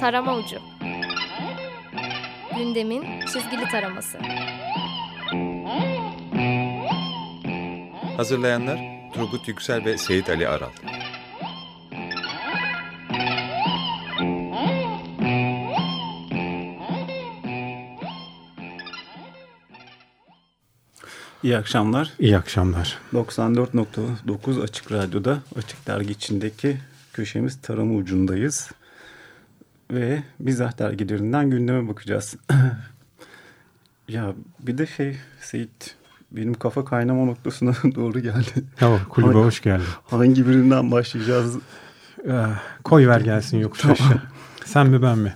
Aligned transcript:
Tarama 0.00 0.36
Ucu 0.36 0.58
Gündemin 2.56 3.20
çizgili 3.20 3.68
taraması 3.70 4.18
Hazırlayanlar 8.16 8.78
Turgut 9.14 9.48
Yüksel 9.48 9.84
ve 9.84 9.98
Seyit 9.98 10.30
Ali 10.30 10.48
Aral 10.48 10.70
İyi 21.42 21.56
akşamlar. 21.56 22.12
İyi 22.18 22.38
akşamlar. 22.38 22.98
94.9 23.12 24.62
Açık 24.62 24.92
Radyo'da 24.92 25.38
Açık 25.56 25.86
Dergi 25.86 26.12
içindeki 26.12 26.76
köşemiz 27.12 27.60
Tarama 27.60 27.94
Ucu'ndayız. 27.94 28.70
Ve 29.90 30.22
Mizah 30.38 30.78
dergilerinden 30.78 31.50
gündeme 31.50 31.88
bakacağız. 31.88 32.36
ya 34.08 34.34
bir 34.60 34.78
de 34.78 34.86
şey 34.86 35.16
Seyit 35.40 35.96
benim 36.32 36.54
kafa 36.54 36.84
kaynama 36.84 37.24
noktasına 37.24 37.72
doğru 37.94 38.20
geldi. 38.20 38.64
Tamam 38.76 39.00
kulübe 39.08 39.32
hangi, 39.32 39.44
hoş 39.44 39.62
geldin. 39.62 39.86
Hangi 40.04 40.46
birinden 40.48 40.90
başlayacağız? 40.90 41.56
Ee, 42.28 42.44
koy 42.84 43.06
ver 43.06 43.20
gelsin 43.20 43.58
yokuş 43.58 43.80
tamam. 43.80 43.96
aşağı. 44.00 44.22
Sen 44.64 44.86
mi 44.86 45.02
ben 45.02 45.18
mi? 45.18 45.34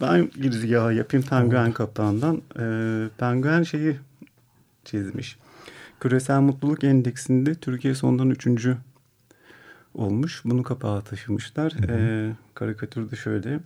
Ben 0.00 0.30
girizgahı 0.42 0.94
yapayım 0.94 1.26
Penguen 1.26 1.72
Kapağı'ndan. 1.72 2.42
Ee, 2.58 3.08
Penguen 3.18 3.62
şeyi 3.62 3.96
çizmiş. 4.84 5.38
Küresel 6.00 6.40
Mutluluk 6.40 6.84
Endeksinde 6.84 7.54
Türkiye 7.54 7.94
sondan 7.94 8.30
üçüncü 8.30 8.76
olmuş. 9.94 10.42
Bunu 10.44 10.62
kapağa 10.62 11.00
taşımışlar. 11.00 11.72
Hı 11.72 11.92
hı. 11.92 11.98
Ee, 11.98 12.32
karikatürde 12.54 13.16
şöyle. 13.16 13.60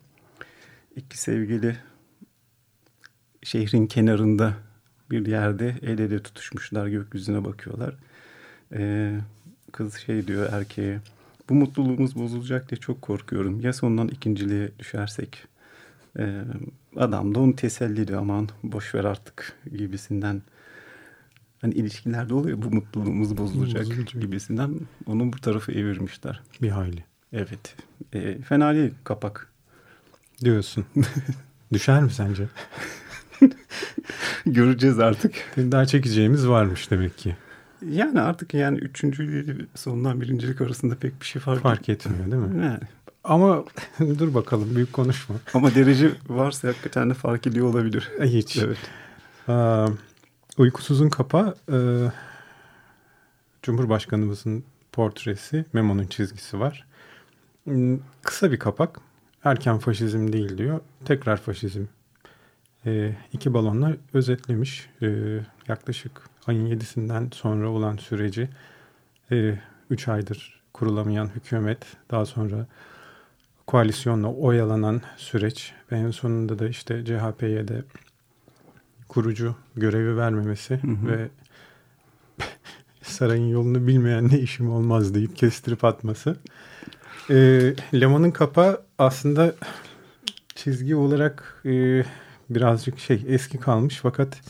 İki 0.97 1.19
sevgili 1.19 1.77
şehrin 3.43 3.87
kenarında 3.87 4.55
bir 5.11 5.27
yerde 5.27 5.77
el 5.83 5.99
ele 5.99 6.23
tutuşmuşlar. 6.23 6.87
Gökyüzüne 6.87 7.45
bakıyorlar. 7.45 7.95
Ee, 8.73 9.21
kız 9.73 9.95
şey 9.97 10.27
diyor 10.27 10.53
erkeğe. 10.53 11.01
Bu 11.49 11.55
mutluluğumuz 11.55 12.17
bozulacak 12.17 12.71
diye 12.71 12.81
çok 12.81 13.03
korkuyorum. 13.03 13.61
Ya 13.61 13.73
sondan 13.73 14.09
ikinciliğe 14.09 14.71
düşersek. 14.79 15.45
Ee, 16.19 16.43
adam 16.97 17.35
da 17.35 17.41
onu 17.41 17.57
teselli 17.57 18.01
ediyor. 18.01 18.21
Aman 18.21 18.49
boş 18.63 18.95
ver 18.95 19.05
artık 19.05 19.57
gibisinden 19.77 20.43
hani 21.61 21.75
ilişkilerde 21.75 22.35
oluyor 22.35 22.63
bu 22.63 22.71
mutluluğumuz 22.71 23.37
bozulacak 23.37 23.87
Bozulacak. 23.87 24.23
gibisinden 24.23 24.75
onu 25.07 25.33
bu 25.33 25.37
tarafı 25.41 25.73
evirmişler. 25.73 26.43
Bir 26.63 26.71
hayli. 26.71 27.05
Evet. 27.33 27.77
E, 28.13 28.39
fena 28.43 28.75
değil 28.75 28.95
kapak. 29.05 29.52
Diyorsun. 30.45 30.85
Düşer 31.73 32.03
mi 32.03 32.11
sence? 32.11 32.49
Göreceğiz 34.47 34.99
artık. 34.99 35.35
Daha 35.57 35.87
çekeceğimiz 35.87 36.49
varmış 36.49 36.91
demek 36.91 37.19
ki. 37.19 37.37
Yani 37.91 38.21
artık 38.21 38.55
yani 38.55 38.79
üçüncü 38.79 39.67
sondan 39.75 40.21
birincilik 40.21 40.61
arasında 40.61 40.95
pek 40.95 41.21
bir 41.21 41.27
şey 41.27 41.43
fark, 41.43 41.63
fark 41.63 41.89
etmiyor 41.89 42.31
değil 42.31 42.43
mi? 42.43 42.65
Yani. 42.65 42.81
Ama 43.25 43.65
dur 44.19 44.35
bakalım 44.35 44.77
büyük 44.77 44.93
konuşma. 44.93 45.37
Ama 45.55 45.75
derece 45.75 46.11
varsa 46.29 46.69
hakikaten 46.69 47.11
de 47.11 47.15
fark 47.15 47.47
ediyor 47.47 47.67
olabilir. 47.67 48.11
Hiç. 48.23 48.57
Evet. 48.57 48.79
Aa, 49.49 49.89
Uykusuzun 50.59 51.09
kapağı 51.09 51.55
e, 51.73 51.77
Cumhurbaşkanımızın 53.63 54.65
portresi, 54.93 55.65
Memo'nun 55.73 56.07
çizgisi 56.07 56.61
var. 56.61 56.87
Hmm, 57.65 57.99
kısa 58.23 58.53
bir 58.53 58.59
kapak. 58.59 59.01
Erken 59.45 59.79
faşizm 59.79 60.33
değil 60.33 60.59
diyor. 60.59 60.81
Tekrar 61.05 61.37
faşizm. 61.37 61.85
E, 62.87 63.17
iki 63.33 63.55
balonlar 63.55 63.97
özetlemiş. 64.15 64.89
E, 65.03 65.39
yaklaşık 65.69 66.13
ayın 66.47 66.67
yedisinden 66.67 67.29
sonra 67.33 67.69
olan 67.69 67.97
süreci. 67.97 68.49
E, 69.33 69.59
üç 69.91 70.09
aydır 70.09 70.63
kurulamayan 70.73 71.31
hükümet. 71.35 71.79
Daha 72.11 72.27
sonra 72.27 72.67
koalisyonla 73.67 74.33
oyalanan 74.33 75.01
süreç. 75.17 75.73
Ve 75.93 75.99
en 75.99 76.11
sonunda 76.11 76.59
da 76.59 76.69
işte 76.69 77.05
CHP'ye 77.05 77.69
de 77.69 77.83
kurucu 79.09 79.57
görevi 79.77 80.17
vermemesi 80.17 80.75
hı 80.83 80.89
hı. 80.89 81.09
ve 81.09 81.29
sarayın 83.03 83.49
yolunu 83.49 83.87
bilmeyen 83.87 84.29
ne 84.29 84.39
işim 84.39 84.71
olmaz 84.71 85.15
deyip 85.15 85.37
kestirip 85.37 85.85
atması. 85.85 86.37
E, 87.31 87.35
Leman'ın 87.95 88.31
kapağı 88.31 88.83
aslında 88.99 89.55
çizgi 90.55 90.97
olarak 90.97 91.63
e, 91.65 92.05
birazcık 92.51 92.99
şey 92.99 93.25
eski 93.29 93.59
kalmış 93.59 93.99
fakat 94.03 94.41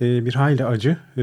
e, 0.00 0.24
bir 0.24 0.34
hayli 0.34 0.64
acı. 0.64 0.96
E, 1.16 1.22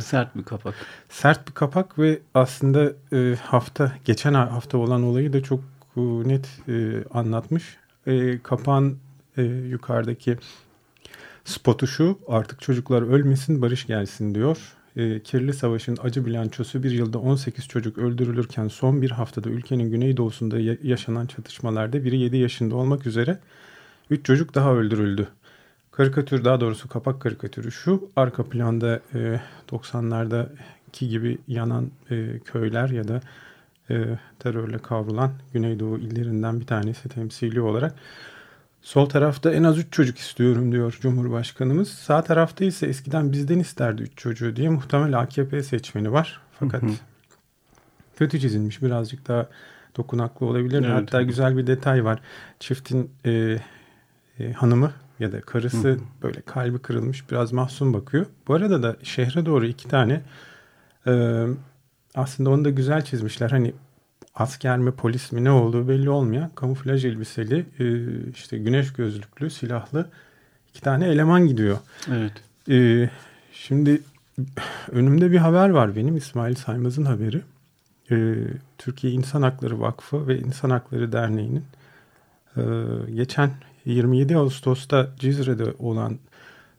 sert 0.00 0.36
bir 0.36 0.44
kapak. 0.44 0.74
Sert 1.08 1.48
bir 1.48 1.54
kapak 1.54 1.98
ve 1.98 2.18
aslında 2.34 2.92
e, 3.12 3.36
hafta 3.42 3.92
geçen 4.04 4.34
hafta 4.34 4.78
olan 4.78 5.02
olayı 5.02 5.32
da 5.32 5.42
çok 5.42 5.60
e, 5.96 6.00
net 6.00 6.48
e, 6.68 7.04
anlatmış. 7.14 7.76
E, 8.06 8.38
kapağın 8.42 8.98
e, 9.36 9.42
yukarıdaki 9.42 10.36
Spotu 11.44 11.86
şu 11.86 12.18
artık 12.28 12.60
çocuklar 12.60 13.02
ölmesin 13.02 13.62
barış 13.62 13.86
gelsin 13.86 14.34
diyor. 14.34 14.58
E, 14.98 15.20
kirli 15.22 15.52
savaşın 15.52 15.98
acı 16.02 16.26
bilançosu 16.26 16.82
bir 16.82 16.90
yılda 16.90 17.18
18 17.18 17.68
çocuk 17.68 17.98
öldürülürken 17.98 18.68
son 18.68 19.02
bir 19.02 19.10
haftada 19.10 19.50
ülkenin 19.50 19.90
güneydoğusunda 19.90 20.58
ya- 20.60 20.76
yaşanan 20.82 21.26
çatışmalarda 21.26 22.04
biri 22.04 22.18
7 22.18 22.36
yaşında 22.36 22.76
olmak 22.76 23.06
üzere 23.06 23.38
3 24.10 24.24
çocuk 24.26 24.54
daha 24.54 24.74
öldürüldü. 24.74 25.28
Karikatür 25.92 26.44
daha 26.44 26.60
doğrusu 26.60 26.88
kapak 26.88 27.20
karikatürü 27.20 27.72
şu 27.72 28.10
arka 28.16 28.44
planda 28.44 29.00
e, 29.14 29.40
90'lardaki 29.68 31.08
gibi 31.08 31.38
yanan 31.48 31.90
e, 32.10 32.38
köyler 32.44 32.88
ya 32.88 33.08
da 33.08 33.20
e, 33.90 34.18
terörle 34.38 34.78
kavrulan 34.78 35.32
Güneydoğu 35.52 35.98
illerinden 35.98 36.60
bir 36.60 36.66
tanesi 36.66 37.08
temsili 37.08 37.60
olarak 37.60 37.94
Sol 38.82 39.06
tarafta 39.06 39.52
en 39.52 39.62
az 39.62 39.78
3 39.78 39.92
çocuk 39.92 40.18
istiyorum 40.18 40.72
diyor 40.72 40.98
Cumhurbaşkanımız. 41.00 41.88
Sağ 41.88 42.22
tarafta 42.22 42.64
ise 42.64 42.86
eskiden 42.86 43.32
bizden 43.32 43.58
isterdi 43.58 44.02
3 44.02 44.16
çocuğu 44.16 44.56
diye 44.56 44.68
muhtemel 44.68 45.18
AKP 45.18 45.62
seçmeni 45.62 46.12
var. 46.12 46.40
Fakat 46.58 46.82
hı 46.82 46.86
hı. 46.86 46.92
kötü 48.16 48.40
çizilmiş 48.40 48.82
birazcık 48.82 49.28
daha 49.28 49.48
dokunaklı 49.96 50.46
olabilir. 50.46 50.84
Evet. 50.84 50.90
Hatta 50.90 51.22
güzel 51.22 51.56
bir 51.56 51.66
detay 51.66 52.04
var. 52.04 52.20
Çiftin 52.60 53.10
e, 53.24 53.58
e, 54.38 54.52
hanımı 54.52 54.92
ya 55.20 55.32
da 55.32 55.40
karısı 55.40 55.88
hı 55.88 55.92
hı. 55.92 55.98
böyle 56.22 56.40
kalbi 56.40 56.78
kırılmış 56.78 57.30
biraz 57.30 57.52
mahzun 57.52 57.94
bakıyor. 57.94 58.26
Bu 58.48 58.54
arada 58.54 58.82
da 58.82 58.96
şehre 59.02 59.46
doğru 59.46 59.66
iki 59.66 59.88
tane 59.88 60.22
e, 61.06 61.44
aslında 62.14 62.50
onu 62.50 62.64
da 62.64 62.70
güzel 62.70 63.04
çizmişler. 63.04 63.50
Hani 63.50 63.74
asker 64.34 64.78
mi 64.78 64.92
polis 64.92 65.32
mi 65.32 65.44
ne 65.44 65.50
olduğu 65.50 65.88
belli 65.88 66.10
olmayan 66.10 66.50
kamuflaj 66.54 67.04
elbiseli 67.04 67.66
e, 67.78 67.84
işte 68.30 68.58
güneş 68.58 68.92
gözlüklü 68.92 69.50
silahlı 69.50 70.08
iki 70.70 70.80
tane 70.80 71.08
eleman 71.08 71.46
gidiyor. 71.46 71.78
Evet. 72.12 72.32
E, 72.70 73.10
şimdi 73.52 74.02
önümde 74.90 75.30
bir 75.30 75.38
haber 75.38 75.68
var 75.68 75.96
benim 75.96 76.16
İsmail 76.16 76.54
Saymaz'ın 76.54 77.04
haberi. 77.04 77.42
E, 78.10 78.34
Türkiye 78.78 79.12
İnsan 79.12 79.42
Hakları 79.42 79.80
Vakfı 79.80 80.28
ve 80.28 80.38
İnsan 80.38 80.70
Hakları 80.70 81.12
Derneği'nin 81.12 81.64
e, 82.56 82.62
geçen 83.14 83.50
27 83.84 84.36
Ağustos'ta 84.36 85.08
Cizre'de 85.18 85.74
olan 85.78 86.18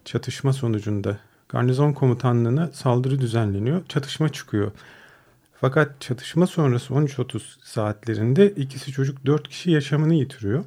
çatışma 0.05 0.53
sonucunda 0.53 1.17
garnizon 1.49 1.93
komutanlığına 1.93 2.67
saldırı 2.67 3.21
düzenleniyor. 3.21 3.81
Çatışma 3.89 4.29
çıkıyor. 4.29 4.71
Fakat 5.61 6.01
çatışma 6.01 6.47
sonrası 6.47 6.93
13.30 6.93 7.41
saatlerinde 7.63 8.49
ikisi 8.51 8.91
çocuk 8.91 9.25
4 9.25 9.47
kişi 9.47 9.71
yaşamını 9.71 10.13
yitiriyor. 10.13 10.65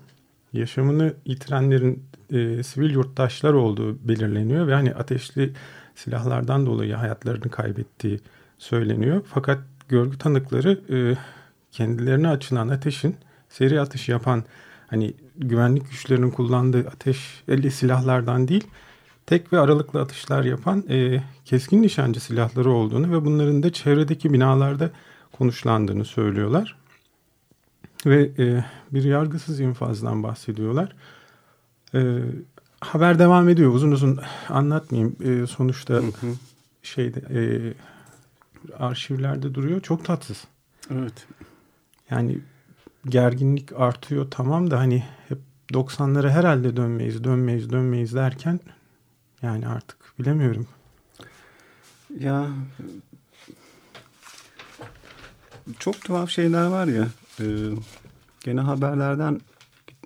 Yaşamını 0.53 1.15
yitirenlerin 1.25 2.03
e, 2.31 2.63
sivil 2.63 2.91
yurttaşlar 2.91 3.53
olduğu 3.53 4.09
belirleniyor 4.09 4.67
ve 4.67 4.75
hani 4.75 4.95
ateşli 4.95 5.53
silahlardan 5.95 6.67
dolayı 6.67 6.95
hayatlarını 6.95 7.51
kaybettiği 7.51 8.21
söyleniyor. 8.59 9.23
Fakat 9.27 9.59
görgü 9.89 10.19
tanıkları 10.19 10.81
e, 10.91 11.19
kendilerine 11.71 12.29
açılan 12.29 12.69
ateşin 12.69 13.17
seri 13.49 13.81
atış 13.81 14.09
yapan 14.09 14.45
hani 14.87 15.15
güvenlik 15.37 15.91
güçlerinin 15.91 16.31
kullandığı 16.31 16.89
ateş 16.89 17.45
eli 17.49 17.71
silahlardan 17.71 18.49
değil 18.49 18.67
tek 19.27 19.53
ve 19.53 19.61
aralıklı 19.61 20.01
atışlar 20.01 20.45
yapan 20.45 20.85
e, 20.89 21.23
keskin 21.45 21.83
nişancı 21.83 22.21
silahları 22.21 22.71
olduğunu 22.71 23.13
ve 23.13 23.25
bunların 23.25 23.63
da 23.63 23.73
çevredeki 23.73 24.33
binalarda 24.33 24.91
konuşlandığını 25.33 26.05
söylüyorlar. 26.05 26.77
Ve 28.07 28.31
e, 28.39 28.65
bir 28.91 29.05
yargısız 29.05 29.61
infazdan 29.61 30.23
bahsediyorlar. 30.23 30.97
E, 31.95 32.19
haber 32.81 33.19
devam 33.19 33.49
ediyor. 33.49 33.75
Uzun 33.75 33.93
uzun 33.93 34.21
anlatmayayım. 34.49 35.17
E, 35.25 35.47
sonuçta 35.47 35.95
hı 35.95 36.01
hı. 36.01 36.35
şeyde 36.83 37.21
e, 37.31 37.43
arşivlerde 38.79 39.55
duruyor. 39.55 39.81
Çok 39.81 40.05
tatsız. 40.05 40.45
Evet. 40.91 41.27
Yani 42.11 42.39
gerginlik 43.09 43.73
artıyor 43.73 44.27
tamam 44.31 44.71
da 44.71 44.79
hani 44.79 45.05
hep 45.29 45.39
90'lara 45.73 46.31
herhalde 46.31 46.77
dönmeyiz, 46.77 47.25
dönmeyiz, 47.25 47.71
dönmeyiz 47.71 48.15
derken 48.15 48.61
yani 49.43 49.69
artık 49.69 50.19
bilemiyorum. 50.19 50.67
Ya 52.19 52.49
çok 55.79 56.01
tuhaf 56.01 56.31
şeyler 56.31 56.67
var 56.67 56.87
ya. 56.87 57.09
E, 57.41 57.45
gene 58.45 58.61
haberlerden 58.61 59.41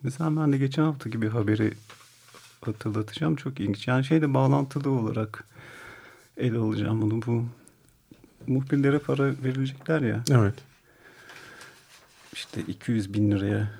mesela 0.03 0.37
ben 0.37 0.53
de 0.53 0.59
geçen 0.59 0.83
hafta 0.83 1.11
gibi 1.11 1.29
haberi 1.29 1.73
hatırlatacağım. 2.65 3.37
Çok 3.37 3.61
ilginç. 3.61 3.89
Yani 3.89 4.05
şeyle 4.05 4.35
bağlantılı 4.35 4.91
olarak 4.91 5.45
ele 6.37 6.59
alacağım 6.59 7.03
bunu. 7.03 7.23
Bu 7.27 7.45
muhbirlere 8.47 8.99
para 8.99 9.25
verilecekler 9.25 10.01
ya. 10.01 10.25
Evet. 10.31 10.55
işte 12.33 12.61
200 12.61 13.15
bin 13.15 13.31
liraya 13.31 13.71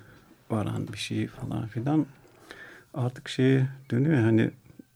varan 0.51 0.89
bir 0.93 0.99
şey 0.99 1.27
falan 1.27 1.67
filan 1.67 2.07
artık 2.95 3.29
şeye 3.29 3.69
dönüyor 3.91 4.23
hani 4.23 4.51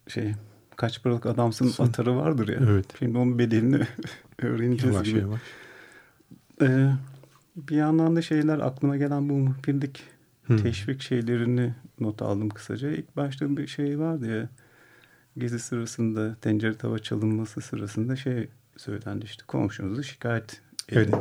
şey 0.09 0.35
kaç 0.81 1.03
paralık 1.03 1.27
adamsın 1.27 1.69
Son- 1.69 1.87
atarı 1.87 2.17
vardır 2.17 2.49
ya. 2.49 2.61
Evet. 2.71 2.87
Şimdi 2.99 3.19
onun 3.19 3.39
bedelini 3.39 3.87
öğreneceğiz 4.43 4.95
Yavaş 4.95 5.09
gibi. 5.09 5.19
yavaş. 5.21 5.41
Ee, 6.63 6.91
bir 7.57 7.77
yandan 7.77 8.17
da 8.17 8.23
şeyler 8.23 8.59
aklıma 8.59 8.97
gelen 8.97 9.29
bu 9.29 9.33
muhbirlik 9.33 10.03
Hı. 10.43 10.57
teşvik 10.57 11.03
şeylerini 11.03 11.75
not 12.01 12.23
aldım 12.23 12.49
kısaca. 12.49 12.91
İlk 12.91 13.17
başta 13.17 13.57
bir 13.57 13.67
şey 13.67 13.99
vardı 13.99 14.37
ya 14.39 14.49
gezi 15.39 15.59
sırasında 15.59 16.35
tencere 16.41 16.75
tava 16.75 16.99
çalınması 16.99 17.61
sırasında 17.61 18.17
şey 18.17 18.49
söylendi 18.77 19.25
işte 19.25 19.43
komşunuzu 19.47 20.03
şikayet 20.03 20.61
edin. 20.89 21.01
Evet. 21.13 21.15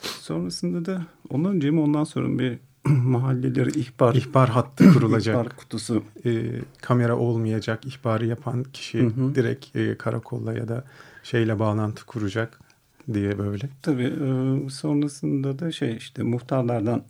Sonrasında 0.00 0.84
da 0.84 1.06
ondan 1.28 1.54
önce 1.54 1.70
mi 1.70 1.80
ondan 1.80 2.04
sonra 2.04 2.38
bir 2.38 2.58
mahalleleri 3.04 3.78
ihbar, 3.80 4.14
İhbar 4.14 4.48
hattı 4.48 4.92
kurulacak. 4.92 5.34
ihbar 5.34 5.56
kutusu 5.56 6.02
e, 6.24 6.42
kamera 6.82 7.16
olmayacak. 7.16 7.86
ihbarı 7.86 8.26
yapan 8.26 8.64
kişi 8.72 9.00
Hı 9.02 9.06
hı. 9.06 9.34
direkt 9.34 9.76
e, 9.76 9.98
karakolla 9.98 10.52
ya 10.54 10.68
da 10.68 10.84
şeyle 11.22 11.58
bağlantı 11.58 12.06
kuracak 12.06 12.60
diye 13.14 13.38
böyle. 13.38 13.68
Tabii 13.82 14.04
e, 14.66 14.70
sonrasında 14.70 15.58
da 15.58 15.72
şey 15.72 15.96
işte 15.96 16.22
muhtarlardan 16.22 17.02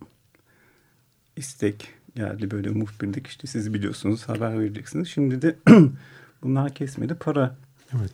istek 1.36 1.88
geldi 2.16 2.50
böyle 2.50 2.70
muhbirlik 2.70 3.26
işte 3.26 3.46
siz 3.46 3.74
biliyorsunuz 3.74 4.28
haber 4.28 4.60
vereceksiniz. 4.60 5.08
Şimdi 5.08 5.42
de 5.42 5.56
bunlar 6.42 6.74
kesmedi 6.74 7.14
para 7.14 7.56
Evet. 7.98 8.12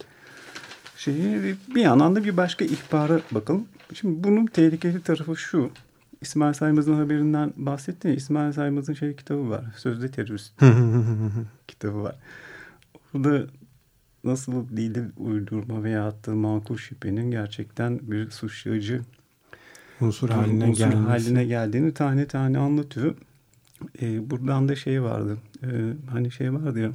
şeyi 0.97 1.55
bir 1.75 1.81
yandan 1.81 2.17
da 2.17 2.25
bir 2.25 2.37
başka 2.37 2.64
ihbara 2.64 3.20
bakalım. 3.31 3.64
Şimdi 3.94 4.25
bunun 4.25 4.47
tehlikeli 4.47 5.03
tarafı 5.03 5.37
şu. 5.37 5.70
İsmail 6.22 6.52
Saymaz'ın 6.52 6.94
haberinden 6.94 7.52
bahsettin 7.56 8.08
ya 8.08 8.14
İsmail 8.14 8.52
Saymaz'ın 8.52 8.94
şey 8.94 9.16
kitabı 9.16 9.50
var. 9.50 9.64
Sözde 9.76 10.10
terörist 10.10 10.52
kitabı 11.69 12.02
var. 12.02 12.16
Orada 13.14 13.46
nasıl 14.24 14.69
dili 14.76 15.04
uydurma 15.16 15.82
veya 15.84 16.06
attığı 16.06 16.34
makul 16.34 16.76
şüphenin 16.76 17.30
gerçekten 17.30 18.00
bir 18.02 18.30
suçlayıcı 18.30 19.02
Unsur 20.00 20.28
haline 20.28 20.64
unsur 20.64 20.78
gelmesi. 20.78 20.98
haline 21.08 21.44
geldiğini 21.44 21.94
tane 21.94 22.26
tane 22.26 22.58
anlatıyor. 22.58 23.14
Ee, 24.02 24.30
buradan 24.30 24.68
da 24.68 24.76
şey 24.76 25.02
vardı. 25.02 25.38
Ee, 25.62 25.92
hani 26.10 26.30
şey 26.30 26.52
vardı 26.54 26.78
ya 26.80 26.92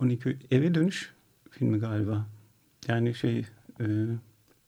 12 0.00 0.36
eve 0.50 0.74
dönüş 0.74 1.12
filmi 1.50 1.78
galiba. 1.78 2.26
Yani 2.88 3.14
şey 3.14 3.38
e, 3.80 3.84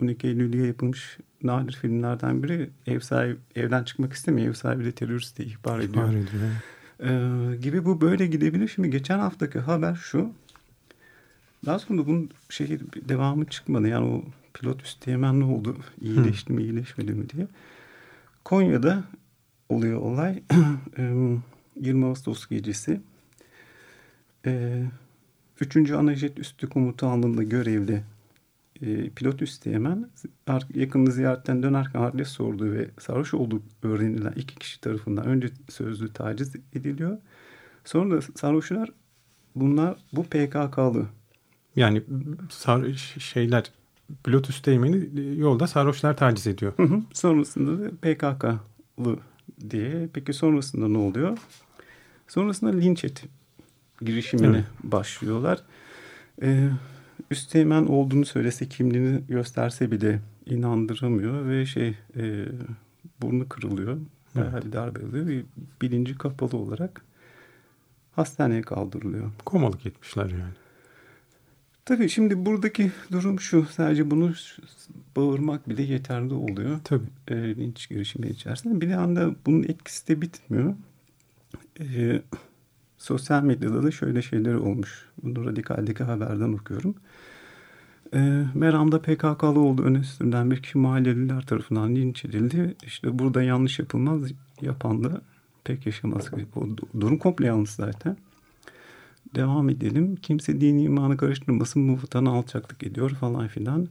12 0.03 0.27
Eylül'de 0.27 0.57
yapılmış 0.57 1.19
nadir 1.43 1.73
filmlerden 1.73 2.43
biri 2.43 2.71
ev 2.87 3.01
sahibi 3.01 3.37
evden 3.57 3.85
çıkmak 3.85 4.13
istemiyor. 4.13 4.49
Ev 4.49 4.53
sahibi 4.53 4.85
de 4.85 4.93
terörist 4.93 5.39
diye 5.39 5.49
ihbar 5.49 5.81
ediyor. 5.81 6.09
İhbar 6.09 6.15
ediyor. 6.15 6.51
Ee, 7.03 7.57
gibi 7.57 7.85
bu 7.85 8.01
böyle 8.01 8.27
gidebilir. 8.27 8.69
Şimdi 8.69 8.91
geçen 8.91 9.19
haftaki 9.19 9.59
haber 9.59 9.95
şu. 9.95 10.33
Daha 11.67 11.79
sonra 11.79 12.07
bunun 12.07 12.31
şey 12.49 12.79
devamı 13.09 13.45
çıkmadı. 13.45 13.89
Yani 13.89 14.07
o 14.07 14.25
pilot 14.55 14.83
üsteğmen 14.83 15.41
ne 15.41 15.45
oldu? 15.45 15.77
İyileşti 16.01 16.53
mi 16.53 16.63
iyileşmedi 16.63 17.13
mi 17.13 17.31
diye. 17.31 17.47
Konya'da 18.45 19.05
oluyor 19.69 20.01
olay. 20.01 20.43
Ee, 20.99 21.37
20 21.81 22.07
Ağustos 22.07 22.47
gecesi. 22.47 23.01
Ee, 24.47 24.85
3. 25.61 25.91
Anajet 25.91 26.39
Üstü 26.39 26.69
Komutanlığı'nda 26.69 27.43
görevli 27.43 28.03
e, 28.83 29.11
pilot 29.11 29.43
üsteğmen 29.43 30.11
yakını 30.75 31.13
ziyaretten 31.13 31.63
dönerken 31.63 32.01
adres 32.03 32.29
sorduğu 32.29 32.73
ve 32.73 32.91
sarhoş 33.01 33.35
olduğu 33.35 33.63
öğrenilen 33.83 34.33
iki 34.37 34.55
kişi 34.55 34.81
tarafından 34.81 35.27
önce 35.27 35.49
sözlü 35.69 36.13
taciz 36.13 36.57
ediliyor. 36.75 37.19
Sonra 37.85 38.17
da 38.17 38.21
sarhoşlar 38.35 38.93
bunlar 39.55 39.97
bu 40.13 40.25
PKK'lı. 40.25 41.07
Yani 41.77 42.03
sar, 42.51 42.95
şeyler 43.19 43.71
pilot 44.25 44.51
üsteğmeni 44.51 45.09
yolda 45.39 45.67
sarhoşlar 45.67 46.17
taciz 46.17 46.47
ediyor. 46.47 46.73
Hı 46.77 46.83
hı. 46.83 47.03
Sonrasında 47.13 47.85
da 47.85 47.91
PKK'lı 47.91 49.19
diye. 49.71 50.09
Peki 50.13 50.33
sonrasında 50.33 50.89
ne 50.89 50.99
oluyor? 50.99 51.39
Sonrasında 52.29 52.71
linç 52.71 53.05
et 53.05 53.25
girişimine 54.01 54.57
Evet. 54.57 54.65
başlıyorlar. 54.85 55.63
Ee, 56.43 56.69
üsteğmen 57.33 57.87
olduğunu 57.87 58.25
söylese 58.25 58.69
kimliğini 58.69 59.21
gösterse 59.29 59.91
bile 59.91 60.21
inandıramıyor 60.47 61.49
ve 61.49 61.67
şey 61.67 61.89
e, 62.17 62.45
burnu 63.23 63.49
kırılıyor. 63.49 63.99
Evet. 64.37 64.65
bir 64.65 64.73
darbe 64.73 65.07
alıyor 65.07 65.27
ve 65.27 65.43
bilinci 65.83 66.19
kapalı 66.19 66.57
olarak 66.57 67.05
hastaneye 68.13 68.63
kaldırılıyor. 68.63 69.31
Komalık 69.45 69.87
etmişler 69.87 70.31
yani. 70.31 70.53
Tabii 71.85 72.09
şimdi 72.09 72.47
buradaki 72.47 72.93
durum 73.13 73.41
şu. 73.41 73.67
Sadece 73.71 74.11
bunu 74.11 74.33
bağırmak 75.17 75.69
bile 75.69 75.83
yeterli 75.83 76.35
oluyor. 76.35 76.81
Tabii. 76.85 77.07
e, 77.29 77.35
linç 77.57 77.89
girişimi 77.89 78.29
içerisinde. 78.29 78.81
Bir 78.81 78.91
anda 78.91 79.35
bunun 79.47 79.63
etkisi 79.63 80.09
de 80.09 80.23
bitmiyor. 80.23 80.75
E, 81.81 82.23
sosyal 83.03 83.43
medyada 83.43 83.83
da 83.83 83.91
şöyle 83.91 84.23
şeyler 84.23 84.55
olmuş. 84.55 85.09
Bunu 85.23 85.45
Radikal'deki 85.45 86.05
haberden 86.05 86.53
okuyorum. 86.53 86.95
E, 88.15 88.45
Meram'da 88.55 89.03
PKK'lı 89.03 89.61
olduğu 89.61 89.83
öne 89.83 90.05
sürülen 90.05 90.51
bir 90.51 90.63
kişi 90.63 90.79
mahalleliler 90.79 91.47
tarafından 91.47 91.95
linç 91.95 92.25
edildi. 92.25 92.75
İşte 92.87 93.19
burada 93.19 93.43
yanlış 93.43 93.79
yapılmaz 93.79 94.23
yapan 94.61 95.05
da 95.05 95.21
pek 95.65 95.87
yaşamaz. 95.87 96.31
O 96.57 96.67
durum 97.01 97.19
komple 97.19 97.47
yanlış 97.47 97.71
zaten. 97.71 98.17
Devam 99.35 99.69
edelim. 99.69 100.17
Kimse 100.17 100.61
dini 100.61 100.83
imanı 100.83 101.17
karıştırmasın. 101.17 101.89
Bu 101.89 102.03
vatana 102.03 102.31
alçaklık 102.31 102.83
ediyor 102.83 103.11
falan 103.11 103.49
filan. 103.49 103.89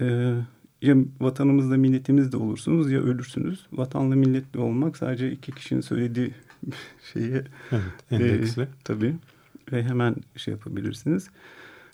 Ee, 0.00 0.34
ya 0.82 0.96
vatanımızda 1.20 1.76
milletimizde 1.76 2.36
olursunuz 2.36 2.90
ya 2.90 3.00
ölürsünüz. 3.00 3.66
Vatanla 3.72 4.14
milletli 4.16 4.60
olmak 4.60 4.96
sadece 4.96 5.32
iki 5.32 5.52
kişinin 5.52 5.80
söylediği 5.80 6.34
şeye 7.12 7.44
Evet. 7.72 7.82
Endeksli. 8.10 8.62
e, 8.62 8.68
tabii 8.84 9.14
ve 9.72 9.82
hemen 9.82 10.16
şey 10.36 10.52
yapabilirsiniz. 10.52 11.30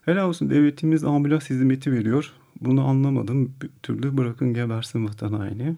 Helal 0.04 0.28
olsun 0.28 0.50
devletimiz 0.50 1.04
ambulans 1.04 1.50
hizmeti 1.50 1.92
veriyor. 1.92 2.32
Bunu 2.60 2.84
anlamadım. 2.88 3.54
Bir 3.62 3.70
türlü 3.82 4.16
bırakın 4.16 4.54
gebersin 4.54 5.06
vatan 5.06 5.32
haini. 5.32 5.76